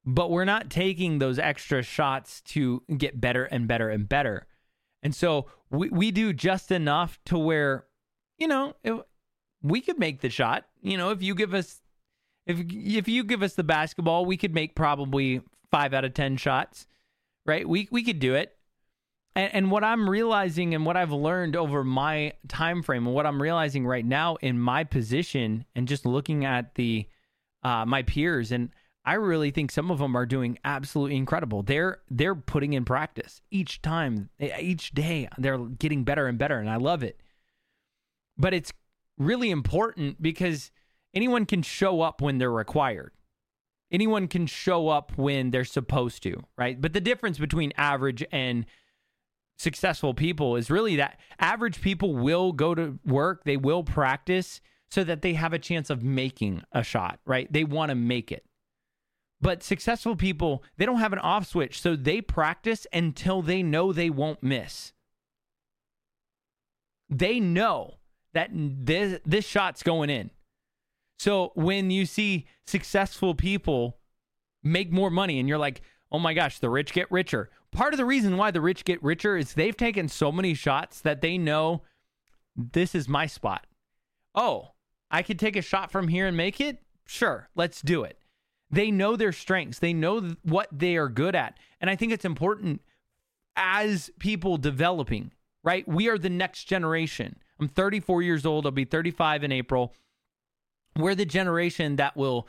But 0.07 0.31
we're 0.31 0.45
not 0.45 0.71
taking 0.71 1.19
those 1.19 1.38
extra 1.38 1.83
shots 1.83 2.43
to 2.43 2.83
get 2.97 3.21
better 3.21 3.45
and 3.47 3.66
better 3.66 3.88
and 3.88 4.09
better. 4.09 4.47
And 5.02 5.14
so 5.14 5.47
we, 5.71 5.88
we 5.88 6.11
do 6.11 6.33
just 6.33 6.71
enough 6.71 7.19
to 7.26 7.38
where, 7.38 7.87
you 8.38 8.47
know, 8.47 8.75
it, 8.85 8.95
we 9.64 9.80
could 9.80 9.99
make 9.99 10.21
the 10.21 10.30
shot. 10.30 10.66
You 10.83 10.97
know, 10.97 11.11
if 11.11 11.23
you 11.23 11.35
give 11.35 11.54
us 11.54 11.80
if 12.47 12.59
if 12.71 13.09
you 13.09 13.25
give 13.25 13.42
us 13.42 13.54
the 13.54 13.64
basketball, 13.64 14.26
we 14.26 14.37
could 14.37 14.54
make 14.54 14.76
probably 14.76 15.40
5 15.71 15.94
out 15.94 16.04
of 16.04 16.14
10 16.14 16.37
shots. 16.37 16.87
Right? 17.47 17.68
We 17.68 17.88
we 17.90 18.04
could 18.04 18.21
do 18.21 18.35
it. 18.35 18.56
And, 19.35 19.52
and 19.52 19.71
what 19.71 19.83
I'm 19.83 20.09
realizing 20.09 20.75
and 20.75 20.87
what 20.87 20.97
I've 20.97 21.11
learned 21.11 21.56
over 21.56 21.83
my 21.83 22.35
time 22.47 22.83
frame 22.83 23.06
and 23.06 23.16
what 23.16 23.26
I'm 23.26 23.42
realizing 23.42 23.85
right 23.85 24.04
now 24.04 24.37
in 24.37 24.61
my 24.61 24.85
position 24.85 25.64
and 25.75 25.88
just 25.88 26.06
looking 26.06 26.44
at 26.44 26.76
the 26.76 27.09
uh, 27.64 27.85
my 27.85 28.02
peers 28.02 28.52
and 28.52 28.71
I 29.06 29.14
really 29.14 29.50
think 29.50 29.71
some 29.71 29.90
of 29.90 29.99
them 29.99 30.16
are 30.16 30.25
doing 30.25 30.59
absolutely 30.64 31.16
incredible. 31.16 31.62
They're 31.62 31.99
they're 32.11 32.35
putting 32.35 32.73
in 32.73 32.85
practice 32.85 33.42
each 33.50 33.83
time, 33.83 34.30
each 34.40 34.92
day. 34.92 35.28
They're 35.37 35.59
getting 35.59 36.04
better 36.04 36.26
and 36.26 36.38
better, 36.38 36.59
and 36.59 36.71
I 36.71 36.76
love 36.76 37.02
it. 37.02 37.21
But 38.38 38.54
it's 38.54 38.73
really 39.18 39.50
important 39.50 40.21
because 40.21 40.71
anyone 41.14 41.47
can 41.47 41.62
show 41.62 42.00
up 42.00 42.21
when 42.21 42.38
they're 42.38 42.50
required. 42.50 43.12
Anyone 43.92 44.26
can 44.28 44.47
show 44.47 44.88
up 44.88 45.12
when 45.16 45.50
they're 45.50 45.64
supposed 45.64 46.23
to, 46.25 46.42
right? 46.59 46.80
But 46.80 46.94
the 46.94 47.00
difference 47.00 47.38
between 47.38 47.73
average 47.76 48.25
and 48.33 48.66
successful 49.56 50.14
people 50.14 50.56
is 50.56 50.71
really 50.71 50.97
that 50.97 51.21
average 51.38 51.80
people 51.80 52.14
will 52.14 52.52
go 52.52 52.75
to 52.75 52.99
work, 53.06 53.44
they 53.44 53.56
will 53.56 53.85
practice 53.85 54.61
so 54.90 55.04
that 55.04 55.23
they 55.23 55.35
have 55.35 55.52
a 55.52 55.59
chance 55.59 55.90
of 55.90 56.02
making 56.02 56.62
a 56.73 56.83
shot, 56.83 57.21
right? 57.25 57.52
They 57.52 57.64
want 57.64 57.90
to 57.90 57.94
make 57.94 58.33
it. 58.33 58.44
But 59.40 59.62
successful 59.62 60.16
people, 60.16 60.64
they 60.76 60.87
don't 60.87 61.00
have 61.00 61.12
an 61.12 61.18
off 61.18 61.47
switch, 61.47 61.80
so 61.80 61.97
they 61.97 62.21
practice 62.21 62.87
until 62.92 63.42
they 63.42 63.62
know 63.62 63.92
they 63.92 64.11
won't 64.11 64.42
miss. 64.42 64.92
They 67.11 67.40
know 67.40 67.99
that 68.35 68.50
this 68.53 69.21
this 69.25 69.47
shot's 69.47 69.83
going 69.83 70.11
in. 70.11 70.31
So 71.19 71.53
when 71.55 71.91
you 71.91 72.07
see 72.07 72.47
successful 72.67 73.35
people 73.35 73.99
make 74.62 74.93
more 74.93 75.11
money 75.11 75.38
and 75.38 75.49
you're 75.49 75.59
like, 75.59 75.83
"Oh 76.12 76.19
my 76.19 76.35
gosh, 76.35 76.59
the 76.59 76.71
rich 76.71 76.93
get 76.93 77.11
richer." 77.11 77.50
Part 77.71 77.95
of 77.95 77.99
the 77.99 78.05
reason 78.05 78.37
why 78.37 78.50
the 78.50 78.61
rich 78.61 78.85
get 78.85 79.03
richer 79.03 79.37
is 79.37 79.55
they've 79.55 79.76
taken 79.76 80.09
so 80.09 80.31
many 80.31 80.55
shots 80.55 81.00
that 81.00 81.21
they 81.21 81.38
know 81.38 81.83
this 82.55 82.95
is 82.95 83.09
my 83.09 83.26
spot. 83.26 83.67
Oh, 84.35 84.73
I 85.11 85.23
could 85.23 85.38
take 85.38 85.57
a 85.57 85.62
shot 85.62 85.91
from 85.91 86.09
here 86.09 86.26
and 86.26 86.37
make 86.37 86.61
it? 86.61 86.83
Sure, 87.07 87.49
let's 87.55 87.83
do 87.83 88.03
it. 88.05 88.19
They 88.71 88.91
know 88.91 89.17
their 89.17 89.33
strengths, 89.33 89.79
they 89.79 89.93
know 89.93 90.35
what 90.43 90.69
they 90.73 90.97
are 90.97 91.09
good 91.09 91.35
at. 91.35 91.59
And 91.81 91.91
I 91.91 91.97
think 91.97 92.12
it's 92.12 92.25
important 92.25 92.81
as 93.57 94.11
people 94.19 94.57
developing, 94.57 95.33
right? 95.62 95.87
We 95.87 96.09
are 96.09 96.19
the 96.19 96.31
next 96.31 96.64
generation. 96.64 97.37
I'm 97.61 97.68
34 97.68 98.23
years 98.23 98.44
old, 98.46 98.66
I'll 98.66 98.73
be 98.73 98.84
35 98.84 99.44
in 99.44 99.52
April. 99.52 99.94
We're 100.96 101.14
the 101.14 101.25
generation 101.25 101.96
that 101.96 102.16
will 102.16 102.49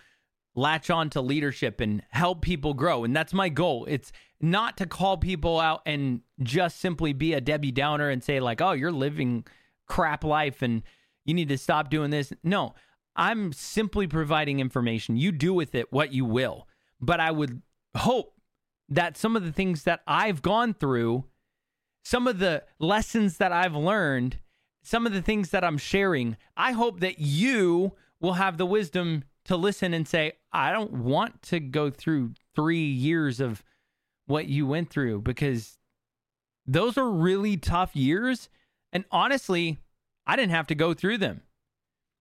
latch 0.55 0.89
on 0.89 1.09
to 1.11 1.21
leadership 1.21 1.81
and 1.81 2.01
help 2.09 2.41
people 2.41 2.73
grow. 2.73 3.03
And 3.03 3.15
that's 3.15 3.33
my 3.33 3.49
goal. 3.49 3.85
It's 3.89 4.11
not 4.39 4.77
to 4.77 4.85
call 4.85 5.17
people 5.17 5.59
out 5.59 5.81
and 5.85 6.21
just 6.41 6.79
simply 6.79 7.13
be 7.13 7.33
a 7.33 7.41
Debbie 7.41 7.71
Downer 7.71 8.09
and 8.09 8.23
say, 8.23 8.39
like, 8.39 8.61
oh, 8.61 8.71
you're 8.71 8.91
living 8.91 9.45
crap 9.87 10.23
life 10.23 10.61
and 10.61 10.83
you 11.25 11.33
need 11.33 11.49
to 11.49 11.57
stop 11.57 11.89
doing 11.89 12.11
this. 12.11 12.31
No, 12.43 12.73
I'm 13.15 13.51
simply 13.53 14.07
providing 14.07 14.59
information. 14.59 15.17
You 15.17 15.31
do 15.31 15.53
with 15.53 15.75
it 15.75 15.91
what 15.91 16.13
you 16.13 16.25
will. 16.25 16.67
But 17.01 17.19
I 17.19 17.31
would 17.31 17.61
hope 17.97 18.33
that 18.89 19.17
some 19.17 19.35
of 19.35 19.43
the 19.43 19.51
things 19.51 19.83
that 19.83 20.01
I've 20.07 20.41
gone 20.41 20.73
through, 20.73 21.25
some 22.03 22.27
of 22.27 22.39
the 22.39 22.63
lessons 22.79 23.37
that 23.37 23.51
I've 23.51 23.75
learned, 23.75 24.39
some 24.85 25.07
of 25.07 25.13
the 25.13 25.21
things 25.21 25.49
that 25.49 25.63
I'm 25.63 25.79
sharing, 25.79 26.37
I 26.55 26.71
hope 26.73 26.99
that 26.99 27.17
you 27.17 27.93
will 28.19 28.33
have 28.33 28.57
the 28.57 28.67
wisdom 28.67 29.23
to 29.45 29.57
listen 29.57 29.95
and 29.95 30.07
say, 30.07 30.33
I 30.53 30.71
don't 30.71 30.93
want 30.93 31.41
to 31.43 31.59
go 31.59 31.89
through 31.89 32.33
three 32.55 32.85
years 32.85 33.39
of 33.39 33.63
what 34.27 34.47
you 34.47 34.67
went 34.67 34.91
through 34.91 35.21
because 35.21 35.79
those 36.67 36.99
are 36.99 37.09
really 37.09 37.57
tough 37.57 37.95
years. 37.95 38.47
And 38.93 39.05
honestly, 39.11 39.79
I 40.27 40.35
didn't 40.35 40.51
have 40.51 40.67
to 40.67 40.75
go 40.75 40.93
through 40.93 41.17
them 41.17 41.41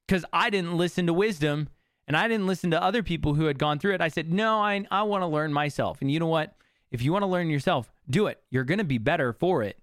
because 0.09 0.25
I 0.33 0.49
didn't 0.49 0.76
listen 0.76 1.06
to 1.06 1.12
wisdom 1.12 1.68
and 2.09 2.16
I 2.16 2.28
didn't 2.28 2.47
listen 2.47 2.71
to 2.71 2.83
other 2.83 3.02
people 3.02 3.35
who 3.35 3.44
had 3.44 3.59
gone 3.59 3.78
through 3.78 3.94
it. 3.94 4.00
I 4.00 4.09
said, 4.09 4.33
no, 4.33 4.59
I, 4.59 4.87
I 4.90 5.02
want 5.02 5.21
to 5.23 5.26
learn 5.26 5.52
myself. 5.52 6.00
And 6.00 6.11
you 6.11 6.18
know 6.18 6.26
what? 6.28 6.56
If 6.90 7.02
you 7.02 7.12
want 7.12 7.25
to 7.25 7.26
learn 7.26 7.50
yourself, 7.50 7.92
do 8.09 8.26
it. 8.26 8.42
You're 8.50 8.64
going 8.64 8.78
to 8.78 8.85
be 8.85 8.99
better 8.99 9.35
for 9.35 9.62
it. 9.62 9.78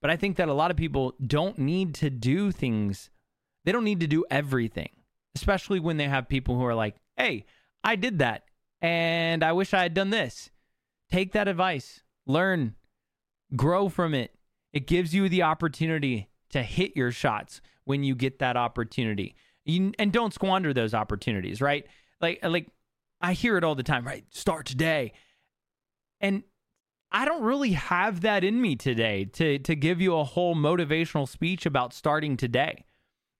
But 0.00 0.10
I 0.10 0.16
think 0.16 0.36
that 0.36 0.48
a 0.48 0.54
lot 0.54 0.70
of 0.70 0.76
people 0.76 1.14
don't 1.24 1.58
need 1.58 1.94
to 1.96 2.10
do 2.10 2.52
things, 2.52 3.10
they 3.64 3.72
don't 3.72 3.84
need 3.84 4.00
to 4.00 4.06
do 4.06 4.24
everything, 4.30 4.90
especially 5.34 5.80
when 5.80 5.96
they 5.96 6.08
have 6.08 6.28
people 6.28 6.56
who 6.56 6.64
are 6.64 6.74
like, 6.74 6.96
hey, 7.16 7.44
I 7.82 7.96
did 7.96 8.20
that 8.20 8.44
and 8.80 9.42
I 9.42 9.52
wish 9.52 9.74
I 9.74 9.82
had 9.82 9.94
done 9.94 10.10
this. 10.10 10.50
Take 11.10 11.32
that 11.32 11.48
advice, 11.48 12.02
learn, 12.26 12.74
grow 13.56 13.88
from 13.88 14.14
it. 14.14 14.34
It 14.72 14.86
gives 14.86 15.14
you 15.14 15.28
the 15.28 15.42
opportunity 15.42 16.28
to 16.50 16.62
hit 16.62 16.96
your 16.96 17.10
shots 17.10 17.60
when 17.84 18.04
you 18.04 18.14
get 18.14 18.38
that 18.38 18.56
opportunity. 18.56 19.34
You, 19.64 19.92
and 19.98 20.12
don't 20.12 20.34
squander 20.34 20.72
those 20.72 20.94
opportunities, 20.94 21.60
right? 21.60 21.86
Like 22.20 22.40
like 22.42 22.68
I 23.20 23.32
hear 23.32 23.56
it 23.56 23.64
all 23.64 23.74
the 23.74 23.82
time, 23.82 24.06
right? 24.06 24.24
Start 24.30 24.66
today. 24.66 25.12
And 26.20 26.42
I 27.10 27.24
don't 27.24 27.42
really 27.42 27.72
have 27.72 28.20
that 28.20 28.44
in 28.44 28.60
me 28.60 28.76
today 28.76 29.24
to 29.34 29.58
to 29.60 29.74
give 29.74 30.00
you 30.00 30.16
a 30.16 30.24
whole 30.24 30.54
motivational 30.54 31.26
speech 31.26 31.64
about 31.64 31.94
starting 31.94 32.36
today. 32.36 32.84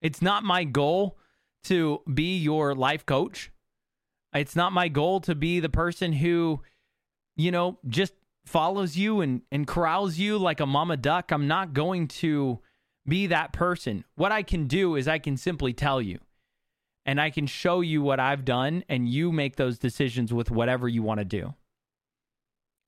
It's 0.01 0.23
not 0.23 0.45
my 0.45 0.65
goal 0.65 1.19
to 1.65 2.01
be 2.13 2.39
your 2.39 2.75
life 2.75 3.05
coach. 3.05 3.51
It's 4.35 4.57
not 4.57 4.73
my 4.73 4.89
goal 4.89 5.21
to 5.21 5.35
be 5.35 5.61
the 5.61 5.69
person 5.69 6.13
who, 6.13 6.63
you 7.37 7.51
know, 7.51 7.79
just 7.89 8.13
follows 8.47 8.97
you 8.97 9.21
and, 9.21 9.43
and 9.51 9.67
corrals 9.67 10.19
you 10.19 10.39
like 10.39 10.61
a 10.61 10.67
mama 10.67 10.97
duck. 10.97 11.33
I'm 11.33 11.49
not 11.49 11.75
going 11.75 12.09
to 12.09 12.61
be 13.07 13.27
that 13.27 13.53
person. 13.53 14.05
What 14.17 14.33
I 14.33 14.43
can 14.43 14.67
do 14.67 14.97
is 14.97 15.09
I 15.09 15.19
can 15.19 15.37
simply 15.37 15.73
tell 15.73 16.01
you 16.01 16.19
and 17.05 17.21
I 17.21 17.31
can 17.31 17.47
show 17.47 17.81
you 17.81 18.03
what 18.03 18.21
I've 18.21 18.45
done 18.45 18.85
and 18.89 19.09
you 19.09 19.33
make 19.33 19.57
those 19.57 19.79
decisions 19.79 20.33
with 20.33 20.51
whatever 20.51 20.89
you 20.89 21.03
want 21.03 21.19
to 21.19 21.25
do. 21.25 21.55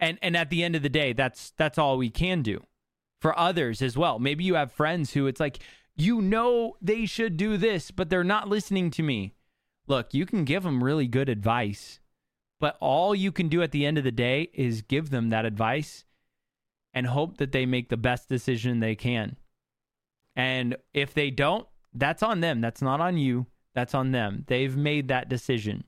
And 0.00 0.18
and 0.22 0.36
at 0.36 0.50
the 0.50 0.64
end 0.64 0.74
of 0.74 0.82
the 0.82 0.88
day, 0.88 1.12
that's 1.12 1.52
that's 1.52 1.78
all 1.78 1.96
we 1.96 2.10
can 2.10 2.42
do. 2.42 2.64
For 3.20 3.38
others 3.38 3.82
as 3.82 3.98
well. 3.98 4.18
Maybe 4.18 4.44
you 4.44 4.54
have 4.54 4.72
friends 4.72 5.12
who 5.12 5.26
it's 5.26 5.40
like 5.40 5.58
you 5.94 6.22
know 6.22 6.76
they 6.80 7.04
should 7.04 7.36
do 7.36 7.56
this, 7.56 7.90
but 7.90 8.08
they're 8.08 8.24
not 8.24 8.48
listening 8.48 8.90
to 8.92 9.02
me. 9.02 9.34
Look, 9.86 10.14
you 10.14 10.24
can 10.24 10.44
give 10.44 10.62
them 10.62 10.82
really 10.82 11.06
good 11.06 11.28
advice, 11.28 12.00
but 12.58 12.76
all 12.80 13.14
you 13.14 13.30
can 13.30 13.48
do 13.48 13.62
at 13.62 13.72
the 13.72 13.84
end 13.84 13.98
of 13.98 14.04
the 14.04 14.12
day 14.12 14.48
is 14.54 14.82
give 14.82 15.10
them 15.10 15.30
that 15.30 15.44
advice 15.44 16.04
and 16.94 17.06
hope 17.06 17.36
that 17.36 17.52
they 17.52 17.66
make 17.66 17.88
the 17.88 17.96
best 17.96 18.28
decision 18.28 18.80
they 18.80 18.94
can. 18.94 19.36
And 20.34 20.76
if 20.94 21.12
they 21.12 21.30
don't, 21.30 21.66
that's 21.92 22.22
on 22.22 22.40
them. 22.40 22.60
That's 22.60 22.82
not 22.82 23.00
on 23.00 23.18
you. 23.18 23.46
That's 23.74 23.94
on 23.94 24.12
them. 24.12 24.44
They've 24.46 24.76
made 24.76 25.08
that 25.08 25.28
decision. 25.28 25.84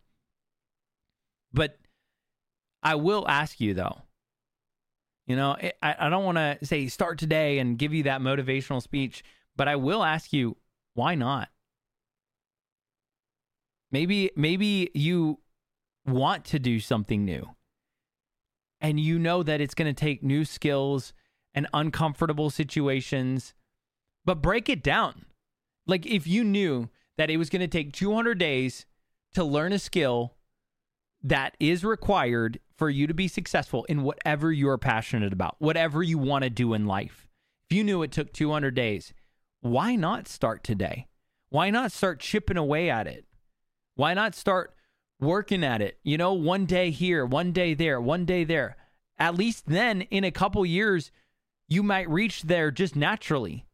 But 1.53 1.79
I 2.83 2.95
will 2.97 3.27
ask 3.29 3.61
you 3.61 3.75
though. 3.75 4.03
You 5.27 5.37
know, 5.37 5.57
I, 5.83 5.95
I 5.99 6.09
don't 6.09 6.25
want 6.25 6.39
to 6.39 6.59
say 6.67 6.89
start 6.89 7.19
today 7.19 7.59
and 7.59 7.79
give 7.79 7.95
you 7.95 8.03
that 8.05 8.21
motivational 8.21 8.83
speech, 8.83 9.23
but 9.57 9.69
I 9.69 9.77
will 9.77 10.03
ask 10.03 10.33
you, 10.33 10.57
why 10.95 11.15
not? 11.15 11.49
Maybe 13.91 14.31
maybe 14.35 14.91
you 14.95 15.39
want 16.07 16.45
to 16.47 16.59
do 16.59 16.81
something 16.81 17.25
new. 17.25 17.51
And 18.81 18.99
you 18.99 19.19
know 19.19 19.45
that 19.45 19.61
it's 19.61 19.75
going 19.75 19.95
to 19.95 19.99
take 19.99 20.25
new 20.25 20.45
skills 20.45 21.13
and 21.55 21.69
uncomfortable 21.73 22.51
situations 22.51 23.55
but 24.25 24.43
break 24.43 24.69
it 24.69 24.83
down. 24.83 25.27
Like 25.87 26.07
if 26.07 26.27
you 26.27 26.45
knew 26.45 26.91
that 27.19 27.31
it 27.31 27.37
was 27.37 27.51
going 27.51 27.61
to 27.61 27.69
take 27.69 27.93
200 27.93 28.39
days 28.39 28.87
to 29.35 29.45
learn 29.45 29.73
a 29.73 29.79
skill 29.79 30.35
that 31.23 31.57
is 31.59 31.85
required 31.85 32.61
for 32.83 32.91
you 32.91 33.07
to 33.07 33.15
be 33.15 33.29
successful 33.29 33.85
in 33.85 34.03
whatever 34.03 34.51
you're 34.51 34.77
passionate 34.77 35.33
about, 35.33 35.55
whatever 35.61 36.03
you 36.03 36.19
want 36.19 36.43
to 36.43 36.51
do 36.51 36.75
in 36.75 36.85
life. 36.85 37.29
If 37.71 37.77
you 37.77 37.85
knew 37.85 38.03
it 38.03 38.11
took 38.11 38.33
200 38.33 38.75
days, 38.75 39.15
why 39.61 39.95
not 39.95 40.27
start 40.27 40.65
today? 40.65 41.07
Why 41.49 41.71
not 41.71 41.93
start 41.93 42.19
chipping 42.19 42.57
away 42.57 42.91
at 42.91 43.07
it? 43.07 43.25
Why 43.95 44.15
not 44.15 44.35
start 44.35 44.75
working 45.21 45.63
at 45.63 45.81
it? 45.81 46.01
You 46.03 46.19
know, 46.19 46.33
one 46.33 46.67
day 46.67 46.91
here, 46.91 47.25
one 47.25 47.53
day 47.53 47.73
there, 47.75 48.01
one 48.01 48.25
day 48.25 48.43
there. 48.43 48.77
At 49.17 49.37
least 49.37 49.67
then, 49.69 50.01
in 50.01 50.25
a 50.25 50.33
couple 50.33 50.67
years, 50.67 51.13
you 51.69 51.85
might 51.85 52.11
reach 52.11 52.43
there 52.43 52.73
just 52.73 52.97
naturally. 52.97 53.65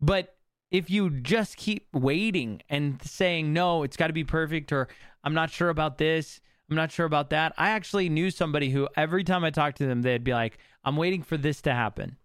But 0.00 0.36
if 0.70 0.90
you 0.90 1.10
just 1.10 1.56
keep 1.56 1.88
waiting 1.92 2.62
and 2.70 3.02
saying, 3.02 3.52
no, 3.52 3.82
it's 3.82 3.96
got 3.96 4.06
to 4.06 4.12
be 4.12 4.22
perfect, 4.22 4.70
or 4.70 4.86
I'm 5.24 5.34
not 5.34 5.50
sure 5.50 5.70
about 5.70 5.98
this, 5.98 6.40
I'm 6.70 6.76
not 6.76 6.92
sure 6.92 7.06
about 7.06 7.30
that. 7.30 7.52
I 7.58 7.70
actually 7.70 8.08
knew 8.08 8.30
somebody 8.30 8.70
who 8.70 8.88
every 8.96 9.22
time 9.22 9.44
I 9.44 9.50
talked 9.50 9.78
to 9.78 9.86
them, 9.86 10.02
they'd 10.02 10.24
be 10.24 10.32
like, 10.32 10.58
I'm 10.82 10.96
waiting 10.96 11.22
for 11.22 11.36
this 11.36 11.60
to 11.62 11.74
happen. 11.74 12.16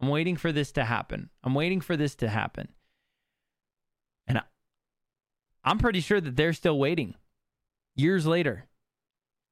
I'm 0.00 0.08
waiting 0.08 0.36
for 0.36 0.52
this 0.52 0.70
to 0.72 0.84
happen. 0.84 1.30
I'm 1.42 1.54
waiting 1.54 1.80
for 1.80 1.96
this 1.96 2.14
to 2.16 2.28
happen. 2.28 2.68
And 4.28 4.38
I, 4.38 4.42
I'm 5.64 5.78
pretty 5.78 6.00
sure 6.00 6.20
that 6.20 6.36
they're 6.36 6.52
still 6.52 6.78
waiting 6.78 7.14
years 7.96 8.26
later. 8.26 8.66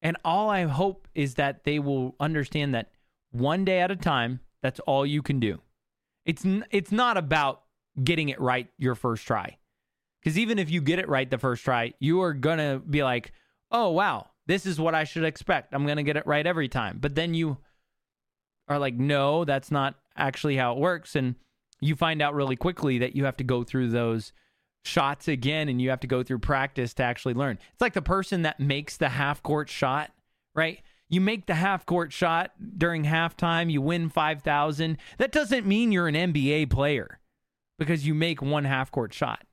And 0.02 0.16
all 0.24 0.48
I 0.48 0.64
hope 0.64 1.08
is 1.14 1.34
that 1.34 1.64
they 1.64 1.78
will 1.80 2.14
understand 2.20 2.74
that 2.74 2.90
one 3.32 3.64
day 3.64 3.80
at 3.80 3.90
a 3.90 3.96
time, 3.96 4.40
that's 4.62 4.78
all 4.80 5.04
you 5.04 5.22
can 5.22 5.40
do. 5.40 5.60
It's 6.24 6.44
it's 6.70 6.92
not 6.92 7.16
about 7.16 7.62
getting 8.02 8.28
it 8.28 8.40
right 8.40 8.68
your 8.78 8.94
first 8.94 9.26
try. 9.26 9.58
Because 10.20 10.38
even 10.38 10.58
if 10.58 10.70
you 10.70 10.80
get 10.80 10.98
it 10.98 11.08
right 11.08 11.30
the 11.30 11.38
first 11.38 11.64
try, 11.64 11.94
you 11.98 12.20
are 12.22 12.32
going 12.32 12.58
to 12.58 12.82
be 12.88 13.02
like, 13.04 13.32
oh, 13.70 13.90
wow, 13.90 14.28
this 14.46 14.66
is 14.66 14.80
what 14.80 14.94
I 14.94 15.04
should 15.04 15.24
expect. 15.24 15.74
I'm 15.74 15.84
going 15.84 15.96
to 15.96 16.02
get 16.02 16.16
it 16.16 16.26
right 16.26 16.46
every 16.46 16.68
time. 16.68 16.98
But 17.00 17.14
then 17.14 17.34
you 17.34 17.58
are 18.68 18.78
like, 18.78 18.94
no, 18.94 19.44
that's 19.44 19.70
not 19.70 19.96
actually 20.16 20.56
how 20.56 20.72
it 20.72 20.78
works. 20.78 21.16
And 21.16 21.34
you 21.80 21.94
find 21.94 22.22
out 22.22 22.34
really 22.34 22.56
quickly 22.56 22.98
that 22.98 23.14
you 23.14 23.24
have 23.24 23.36
to 23.38 23.44
go 23.44 23.64
through 23.64 23.90
those 23.90 24.32
shots 24.84 25.28
again 25.28 25.68
and 25.68 25.80
you 25.82 25.90
have 25.90 26.00
to 26.00 26.06
go 26.06 26.22
through 26.22 26.38
practice 26.38 26.94
to 26.94 27.02
actually 27.02 27.34
learn. 27.34 27.58
It's 27.72 27.80
like 27.80 27.94
the 27.94 28.02
person 28.02 28.42
that 28.42 28.60
makes 28.60 28.96
the 28.96 29.10
half 29.10 29.42
court 29.42 29.68
shot, 29.68 30.10
right? 30.54 30.80
You 31.08 31.20
make 31.20 31.46
the 31.46 31.54
half 31.54 31.86
court 31.86 32.12
shot 32.12 32.52
during 32.78 33.04
halftime, 33.04 33.70
you 33.70 33.80
win 33.80 34.08
5,000. 34.08 34.98
That 35.18 35.32
doesn't 35.32 35.66
mean 35.66 35.92
you're 35.92 36.08
an 36.08 36.14
NBA 36.14 36.70
player 36.70 37.20
because 37.78 38.06
you 38.06 38.14
make 38.14 38.40
one 38.40 38.64
half 38.64 38.90
court 38.90 39.12
shot. 39.12 39.44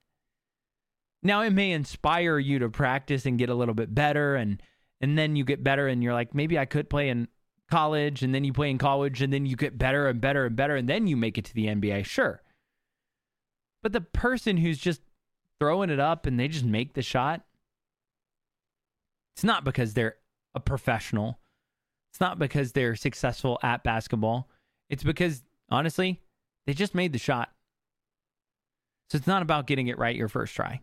Now 1.22 1.42
it 1.42 1.52
may 1.52 1.72
inspire 1.72 2.38
you 2.38 2.60
to 2.60 2.70
practice 2.70 3.26
and 3.26 3.38
get 3.38 3.50
a 3.50 3.56
little 3.56 3.76
bit 3.76 3.94
better 3.94 4.36
and 4.36 4.62
and 5.04 5.18
then 5.18 5.36
you 5.36 5.44
get 5.44 5.62
better 5.62 5.90
and 5.90 6.02
you're 6.02 6.14
like 6.14 6.34
maybe 6.34 6.58
I 6.58 6.64
could 6.64 6.90
play 6.90 7.10
in 7.10 7.28
college 7.70 8.24
and 8.24 8.34
then 8.34 8.46
you 8.46 8.54
play 8.54 8.70
in 8.70 8.78
college 8.78 9.22
and 9.22 9.34
then 9.34 9.46
you 9.46 9.58
get 9.58 9.78
better 9.78 10.08
and 10.08 10.22
better 10.22 10.46
and 10.46 10.56
better 10.56 10.78
and 10.78 10.88
then 10.88 11.08
you 11.08 11.18
make 11.18 11.38
it 11.38 11.44
to 11.46 11.54
the 11.54 11.68
NBA. 11.68 12.06
Sure. 12.06 12.42
But 13.82 13.92
the 13.92 14.00
person 14.00 14.56
who's 14.56 14.78
just 14.78 15.02
throwing 15.60 15.90
it 15.90 16.00
up 16.00 16.26
and 16.26 16.40
they 16.40 16.48
just 16.48 16.64
make 16.64 16.94
the 16.94 17.02
shot 17.02 17.42
it's 19.36 19.44
not 19.44 19.66
because 19.66 19.94
they're 19.94 20.16
a 20.56 20.60
professional. 20.60 21.40
It's 22.12 22.22
not 22.22 22.40
because 22.40 22.72
they're 22.72 22.96
successful 22.96 23.60
at 23.62 23.84
basketball. 23.84 24.48
It's 24.90 25.04
because 25.04 25.44
honestly, 25.70 26.22
they 26.66 26.74
just 26.74 26.96
made 26.96 27.12
the 27.12 27.20
shot. 27.20 27.50
So 29.10 29.18
it's 29.18 29.28
not 29.28 29.42
about 29.42 29.68
getting 29.68 29.88
it 29.88 29.98
right 29.98 30.16
your 30.16 30.30
first 30.30 30.56
try. 30.56 30.82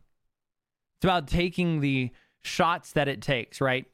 It's 0.98 1.04
about 1.04 1.28
taking 1.28 1.80
the 1.80 2.10
shots 2.42 2.92
that 2.92 3.08
it 3.08 3.22
takes, 3.22 3.60
right? 3.60 3.86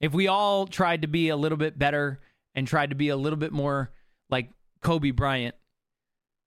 If 0.00 0.12
we 0.12 0.28
all 0.28 0.66
tried 0.66 1.02
to 1.02 1.08
be 1.08 1.28
a 1.28 1.36
little 1.36 1.58
bit 1.58 1.78
better 1.78 2.20
and 2.54 2.66
tried 2.66 2.90
to 2.90 2.96
be 2.96 3.08
a 3.08 3.16
little 3.16 3.38
bit 3.38 3.52
more 3.52 3.92
like 4.30 4.50
Kobe 4.82 5.10
Bryant, 5.10 5.54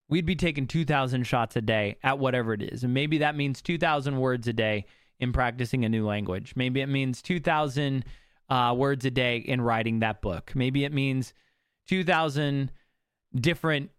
we'd 0.10 0.26
be 0.26 0.36
taking 0.36 0.68
2,000 0.68 1.24
shots 1.24 1.56
a 1.56 1.62
day 1.62 1.98
at 2.04 2.20
whatever 2.20 2.54
it 2.54 2.62
is. 2.62 2.84
And 2.84 2.94
maybe 2.94 3.20
that 3.20 3.36
means 3.36 3.62
2,000 3.62 4.18
words 4.18 4.48
a 4.48 4.54
day 4.54 4.86
in 5.20 5.34
practicing 5.34 5.84
a 5.86 5.90
new 5.90 6.06
language. 6.06 6.54
Maybe 6.56 6.82
it 6.82 6.88
means 6.88 7.22
2,000 7.22 8.06
uh, 8.50 8.74
words 8.78 9.06
a 9.06 9.12
day 9.12 9.38
in 9.38 9.62
writing 9.62 10.00
that 10.00 10.22
book. 10.22 10.52
Maybe 10.56 10.86
it 10.86 10.94
means 10.94 11.34
2,000 11.88 12.72
different 13.36 13.92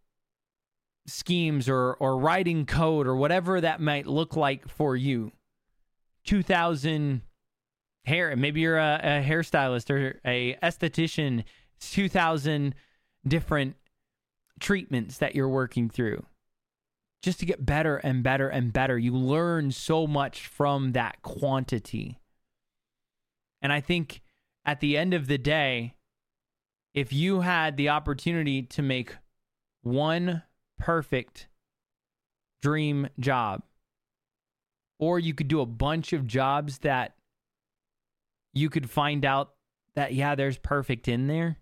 schemes 1.06 1.68
or, 1.68 1.94
or 1.94 2.18
writing 2.18 2.66
code 2.66 3.06
or 3.06 3.16
whatever 3.16 3.60
that 3.60 3.80
might 3.80 4.06
look 4.06 4.36
like 4.36 4.68
for 4.68 4.96
you. 4.96 5.32
2,000 6.24 7.22
hair. 8.08 8.34
Maybe 8.36 8.60
you're 8.60 8.78
a, 8.78 9.00
a 9.02 9.24
hairstylist 9.26 9.90
or 9.90 10.20
a 10.24 10.54
esthetician. 10.62 11.44
2,000 11.80 12.74
different 13.26 13.76
treatments 14.58 15.18
that 15.18 15.36
you're 15.36 15.48
working 15.48 15.88
through 15.88 16.24
just 17.22 17.40
to 17.40 17.46
get 17.46 17.64
better 17.64 17.96
and 17.98 18.22
better 18.22 18.48
and 18.48 18.72
better. 18.72 18.98
You 18.98 19.14
learn 19.14 19.70
so 19.70 20.06
much 20.06 20.46
from 20.46 20.92
that 20.92 21.22
quantity. 21.22 22.18
And 23.60 23.72
I 23.72 23.80
think 23.80 24.22
at 24.64 24.80
the 24.80 24.96
end 24.96 25.14
of 25.14 25.26
the 25.26 25.38
day, 25.38 25.94
if 26.94 27.12
you 27.12 27.40
had 27.40 27.76
the 27.76 27.88
opportunity 27.88 28.62
to 28.62 28.82
make 28.82 29.16
one 29.82 30.42
perfect 30.78 31.48
dream 32.62 33.08
job, 33.18 33.62
or 34.98 35.18
you 35.18 35.34
could 35.34 35.48
do 35.48 35.60
a 35.60 35.66
bunch 35.66 36.12
of 36.12 36.26
jobs 36.26 36.78
that 36.78 37.14
you 38.58 38.68
could 38.68 38.90
find 38.90 39.24
out 39.24 39.54
that, 39.94 40.12
yeah, 40.12 40.34
there's 40.34 40.58
perfect 40.58 41.08
in 41.08 41.26
there 41.26 41.58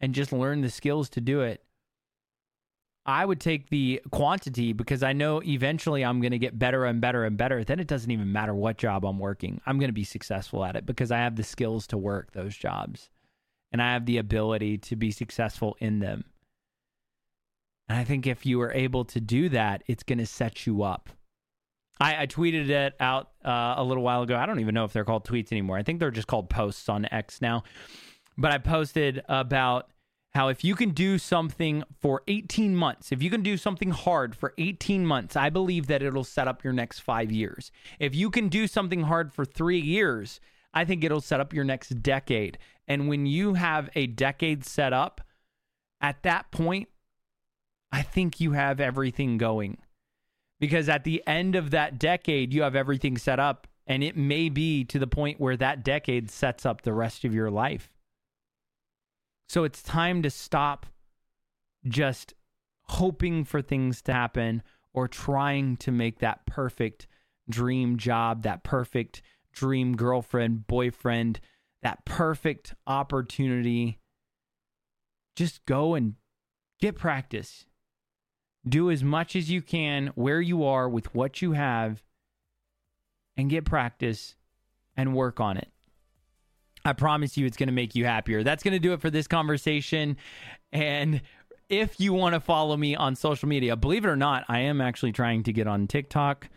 and 0.00 0.14
just 0.14 0.32
learn 0.32 0.60
the 0.60 0.70
skills 0.70 1.08
to 1.10 1.20
do 1.20 1.40
it. 1.40 1.62
I 3.06 3.24
would 3.24 3.40
take 3.40 3.68
the 3.68 4.00
quantity 4.10 4.72
because 4.72 5.02
I 5.02 5.12
know 5.12 5.42
eventually 5.42 6.02
I'm 6.02 6.20
going 6.20 6.30
to 6.30 6.38
get 6.38 6.58
better 6.58 6.86
and 6.86 7.02
better 7.02 7.24
and 7.24 7.36
better. 7.36 7.62
Then 7.62 7.78
it 7.78 7.86
doesn't 7.86 8.10
even 8.10 8.32
matter 8.32 8.54
what 8.54 8.78
job 8.78 9.04
I'm 9.04 9.18
working. 9.18 9.60
I'm 9.66 9.78
going 9.78 9.90
to 9.90 9.94
be 9.94 10.04
successful 10.04 10.64
at 10.64 10.74
it 10.74 10.86
because 10.86 11.10
I 11.10 11.18
have 11.18 11.36
the 11.36 11.42
skills 11.42 11.86
to 11.88 11.98
work 11.98 12.32
those 12.32 12.56
jobs 12.56 13.10
and 13.72 13.82
I 13.82 13.92
have 13.92 14.06
the 14.06 14.18
ability 14.18 14.78
to 14.78 14.96
be 14.96 15.10
successful 15.10 15.76
in 15.80 15.98
them. 15.98 16.24
And 17.88 17.98
I 17.98 18.04
think 18.04 18.26
if 18.26 18.46
you 18.46 18.60
are 18.62 18.72
able 18.72 19.04
to 19.06 19.20
do 19.20 19.50
that, 19.50 19.82
it's 19.86 20.02
going 20.02 20.18
to 20.18 20.26
set 20.26 20.66
you 20.66 20.82
up. 20.82 21.10
I, 22.00 22.22
I 22.22 22.26
tweeted 22.26 22.68
it 22.70 22.94
out 22.98 23.30
uh, 23.44 23.74
a 23.76 23.84
little 23.84 24.02
while 24.02 24.22
ago. 24.22 24.36
I 24.36 24.46
don't 24.46 24.60
even 24.60 24.74
know 24.74 24.84
if 24.84 24.92
they're 24.92 25.04
called 25.04 25.24
tweets 25.24 25.52
anymore. 25.52 25.76
I 25.76 25.82
think 25.82 26.00
they're 26.00 26.10
just 26.10 26.26
called 26.26 26.50
posts 26.50 26.88
on 26.88 27.06
X 27.10 27.40
now. 27.40 27.62
But 28.36 28.50
I 28.50 28.58
posted 28.58 29.22
about 29.28 29.90
how 30.34 30.48
if 30.48 30.64
you 30.64 30.74
can 30.74 30.90
do 30.90 31.16
something 31.18 31.84
for 32.00 32.22
18 32.26 32.74
months, 32.74 33.12
if 33.12 33.22
you 33.22 33.30
can 33.30 33.42
do 33.42 33.56
something 33.56 33.90
hard 33.90 34.34
for 34.34 34.52
18 34.58 35.06
months, 35.06 35.36
I 35.36 35.48
believe 35.48 35.86
that 35.86 36.02
it'll 36.02 36.24
set 36.24 36.48
up 36.48 36.64
your 36.64 36.72
next 36.72 37.00
five 37.00 37.30
years. 37.30 37.70
If 38.00 38.14
you 38.14 38.30
can 38.30 38.48
do 38.48 38.66
something 38.66 39.02
hard 39.02 39.32
for 39.32 39.44
three 39.44 39.78
years, 39.78 40.40
I 40.72 40.84
think 40.84 41.04
it'll 41.04 41.20
set 41.20 41.38
up 41.38 41.52
your 41.52 41.64
next 41.64 42.02
decade. 42.02 42.58
And 42.88 43.08
when 43.08 43.26
you 43.26 43.54
have 43.54 43.88
a 43.94 44.08
decade 44.08 44.64
set 44.64 44.92
up, 44.92 45.20
at 46.00 46.24
that 46.24 46.50
point, 46.50 46.88
I 47.92 48.02
think 48.02 48.40
you 48.40 48.52
have 48.52 48.80
everything 48.80 49.38
going. 49.38 49.78
Because 50.60 50.88
at 50.88 51.04
the 51.04 51.22
end 51.26 51.56
of 51.56 51.70
that 51.70 51.98
decade, 51.98 52.52
you 52.52 52.62
have 52.62 52.76
everything 52.76 53.18
set 53.18 53.40
up, 53.40 53.66
and 53.86 54.02
it 54.02 54.16
may 54.16 54.48
be 54.48 54.84
to 54.84 54.98
the 54.98 55.06
point 55.06 55.40
where 55.40 55.56
that 55.56 55.84
decade 55.84 56.30
sets 56.30 56.64
up 56.64 56.82
the 56.82 56.92
rest 56.92 57.24
of 57.24 57.34
your 57.34 57.50
life. 57.50 57.92
So 59.48 59.64
it's 59.64 59.82
time 59.82 60.22
to 60.22 60.30
stop 60.30 60.86
just 61.86 62.34
hoping 62.84 63.44
for 63.44 63.60
things 63.60 64.00
to 64.02 64.12
happen 64.12 64.62
or 64.92 65.08
trying 65.08 65.76
to 65.78 65.90
make 65.90 66.20
that 66.20 66.46
perfect 66.46 67.06
dream 67.48 67.98
job, 67.98 68.42
that 68.42 68.62
perfect 68.62 69.22
dream 69.52 69.96
girlfriend, 69.96 70.66
boyfriend, 70.66 71.40
that 71.82 72.04
perfect 72.04 72.74
opportunity. 72.86 73.98
Just 75.36 75.64
go 75.66 75.94
and 75.94 76.14
get 76.80 76.96
practice. 76.96 77.66
Do 78.66 78.90
as 78.90 79.02
much 79.02 79.36
as 79.36 79.50
you 79.50 79.62
can 79.62 80.08
where 80.14 80.40
you 80.40 80.64
are 80.64 80.88
with 80.88 81.14
what 81.14 81.42
you 81.42 81.52
have 81.52 82.02
and 83.36 83.50
get 83.50 83.64
practice 83.64 84.36
and 84.96 85.14
work 85.14 85.40
on 85.40 85.56
it. 85.56 85.68
I 86.84 86.92
promise 86.92 87.36
you 87.36 87.46
it's 87.46 87.56
going 87.56 87.68
to 87.68 87.72
make 87.74 87.94
you 87.94 88.04
happier. 88.04 88.42
That's 88.42 88.62
going 88.62 88.72
to 88.72 88.78
do 88.78 88.92
it 88.92 89.00
for 89.00 89.10
this 89.10 89.26
conversation. 89.26 90.16
And 90.72 91.22
if 91.68 91.98
you 91.98 92.12
want 92.12 92.34
to 92.34 92.40
follow 92.40 92.76
me 92.76 92.94
on 92.94 93.16
social 93.16 93.48
media, 93.48 93.74
believe 93.76 94.04
it 94.04 94.08
or 94.08 94.16
not, 94.16 94.44
I 94.48 94.60
am 94.60 94.80
actually 94.80 95.12
trying 95.12 95.42
to 95.44 95.52
get 95.52 95.66
on 95.66 95.86
TikTok. 95.86 96.48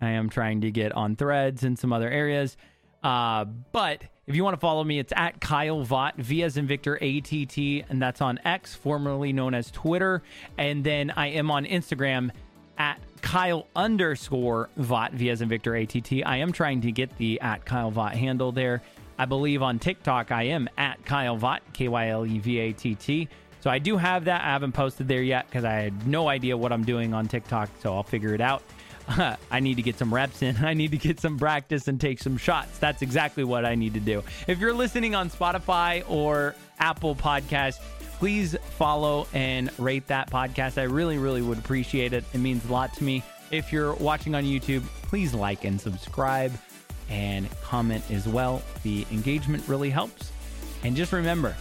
I 0.00 0.10
am 0.10 0.28
trying 0.28 0.60
to 0.62 0.70
get 0.70 0.92
on 0.92 1.16
threads 1.16 1.62
and 1.62 1.78
some 1.78 1.92
other 1.92 2.10
areas. 2.10 2.56
Uh, 3.02 3.44
but 3.44 4.02
if 4.26 4.34
you 4.34 4.42
want 4.42 4.54
to 4.54 4.60
follow 4.60 4.82
me, 4.82 4.98
it's 4.98 5.12
at 5.14 5.40
Kyle 5.40 5.84
Vatt, 5.84 6.16
V 6.16 6.42
as 6.42 6.56
in 6.56 6.66
Victor, 6.66 6.96
ATT, 6.96 7.56
and 7.88 8.02
that's 8.02 8.20
on 8.20 8.40
X, 8.44 8.74
formerly 8.74 9.32
known 9.32 9.54
as 9.54 9.70
Twitter. 9.70 10.22
And 10.58 10.82
then 10.82 11.12
I 11.12 11.28
am 11.28 11.50
on 11.50 11.64
Instagram 11.64 12.30
at 12.76 12.98
Kyle 13.22 13.68
underscore 13.76 14.68
Vatt, 14.76 15.12
V 15.12 15.30
as 15.30 15.42
in 15.42 15.48
Victor, 15.48 15.76
ATT. 15.76 16.26
I 16.26 16.38
am 16.38 16.50
trying 16.50 16.80
to 16.80 16.92
get 16.92 17.16
the 17.18 17.40
at 17.40 17.64
Kyle 17.64 17.92
Vatt 17.92 18.16
handle 18.16 18.50
there. 18.50 18.82
I 19.16 19.26
believe 19.26 19.62
on 19.62 19.78
TikTok, 19.78 20.32
I 20.32 20.44
am 20.44 20.68
at 20.76 21.04
Kyle 21.04 21.36
Vatt, 21.36 21.62
K 21.72 21.86
Y 21.86 22.08
L 22.08 22.26
E 22.26 22.38
V 22.38 22.58
A 22.58 22.72
T 22.72 22.96
T. 22.96 23.28
So 23.60 23.70
I 23.70 23.78
do 23.78 23.96
have 23.96 24.24
that. 24.24 24.42
I 24.42 24.46
haven't 24.46 24.72
posted 24.72 25.06
there 25.06 25.22
yet 25.22 25.46
because 25.46 25.64
I 25.64 25.72
had 25.72 26.06
no 26.06 26.28
idea 26.28 26.56
what 26.56 26.72
I'm 26.72 26.84
doing 26.84 27.14
on 27.14 27.26
TikTok. 27.28 27.70
So 27.80 27.94
I'll 27.94 28.02
figure 28.02 28.34
it 28.34 28.40
out. 28.40 28.62
I 29.50 29.60
need 29.60 29.76
to 29.76 29.82
get 29.82 29.98
some 29.98 30.12
reps 30.12 30.42
in. 30.42 30.56
I 30.64 30.74
need 30.74 30.90
to 30.92 30.98
get 30.98 31.20
some 31.20 31.38
practice 31.38 31.88
and 31.88 32.00
take 32.00 32.18
some 32.20 32.36
shots. 32.36 32.78
That's 32.78 33.02
exactly 33.02 33.44
what 33.44 33.64
I 33.64 33.74
need 33.74 33.94
to 33.94 34.00
do. 34.00 34.22
If 34.46 34.58
you're 34.58 34.72
listening 34.72 35.14
on 35.14 35.30
Spotify 35.30 36.08
or 36.08 36.54
Apple 36.78 37.14
Podcast, 37.14 37.80
please 38.18 38.56
follow 38.78 39.26
and 39.32 39.70
rate 39.78 40.06
that 40.08 40.30
podcast. 40.30 40.78
I 40.78 40.84
really, 40.84 41.18
really 41.18 41.42
would 41.42 41.58
appreciate 41.58 42.12
it. 42.12 42.24
It 42.32 42.38
means 42.38 42.64
a 42.64 42.72
lot 42.72 42.94
to 42.94 43.04
me. 43.04 43.22
If 43.50 43.72
you're 43.72 43.94
watching 43.94 44.34
on 44.34 44.44
YouTube, 44.44 44.82
please 45.02 45.34
like 45.34 45.64
and 45.64 45.80
subscribe 45.80 46.52
and 47.08 47.48
comment 47.60 48.02
as 48.10 48.26
well. 48.26 48.62
The 48.82 49.06
engagement 49.12 49.66
really 49.68 49.90
helps. 49.90 50.32
And 50.82 50.96
just 50.96 51.12
remember, 51.12 51.54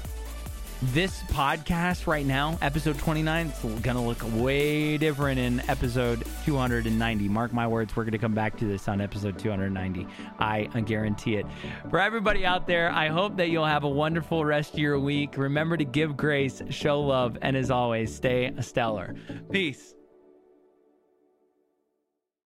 this 0.82 1.22
podcast 1.24 2.08
right 2.08 2.26
now, 2.26 2.58
episode 2.62 2.98
29, 3.00 3.48
it's 3.48 3.62
going 3.62 3.96
to 3.96 4.00
look 4.00 4.22
way 4.36 4.98
different 4.98 5.40
in 5.40 5.62
episode 5.70 6.26
290. 6.46 7.30
Mark 7.30 7.54
my 7.54 7.68
words, 7.68 7.96
we're 7.96 8.04
going 8.04 8.12
to 8.12 8.18
come 8.18 8.34
back 8.34 8.58
to 8.58 8.66
this 8.66 8.88
on 8.88 9.02
episode 9.02 9.40
290. 9.40 10.08
I 10.40 10.66
guarantee 10.86 11.36
it. 11.36 11.46
For 11.90 12.00
everybody 12.00 12.46
out 12.46 12.68
there, 12.68 12.92
I 12.92 13.08
hope 13.08 13.38
that 13.38 13.50
you'll 13.50 13.66
have 13.66 13.84
a 13.84 13.90
wonderful 13.90 14.46
rest 14.46 14.74
of 14.74 14.80
your 14.80 15.00
week. 15.00 15.38
Remember 15.38 15.78
to 15.78 15.86
give 15.86 16.16
grace, 16.16 16.62
show 16.70 17.02
love, 17.02 17.38
and 17.42 17.56
as 17.58 17.72
always, 17.72 18.14
stay 18.14 18.54
stellar. 18.62 19.16
Peace. 19.52 19.96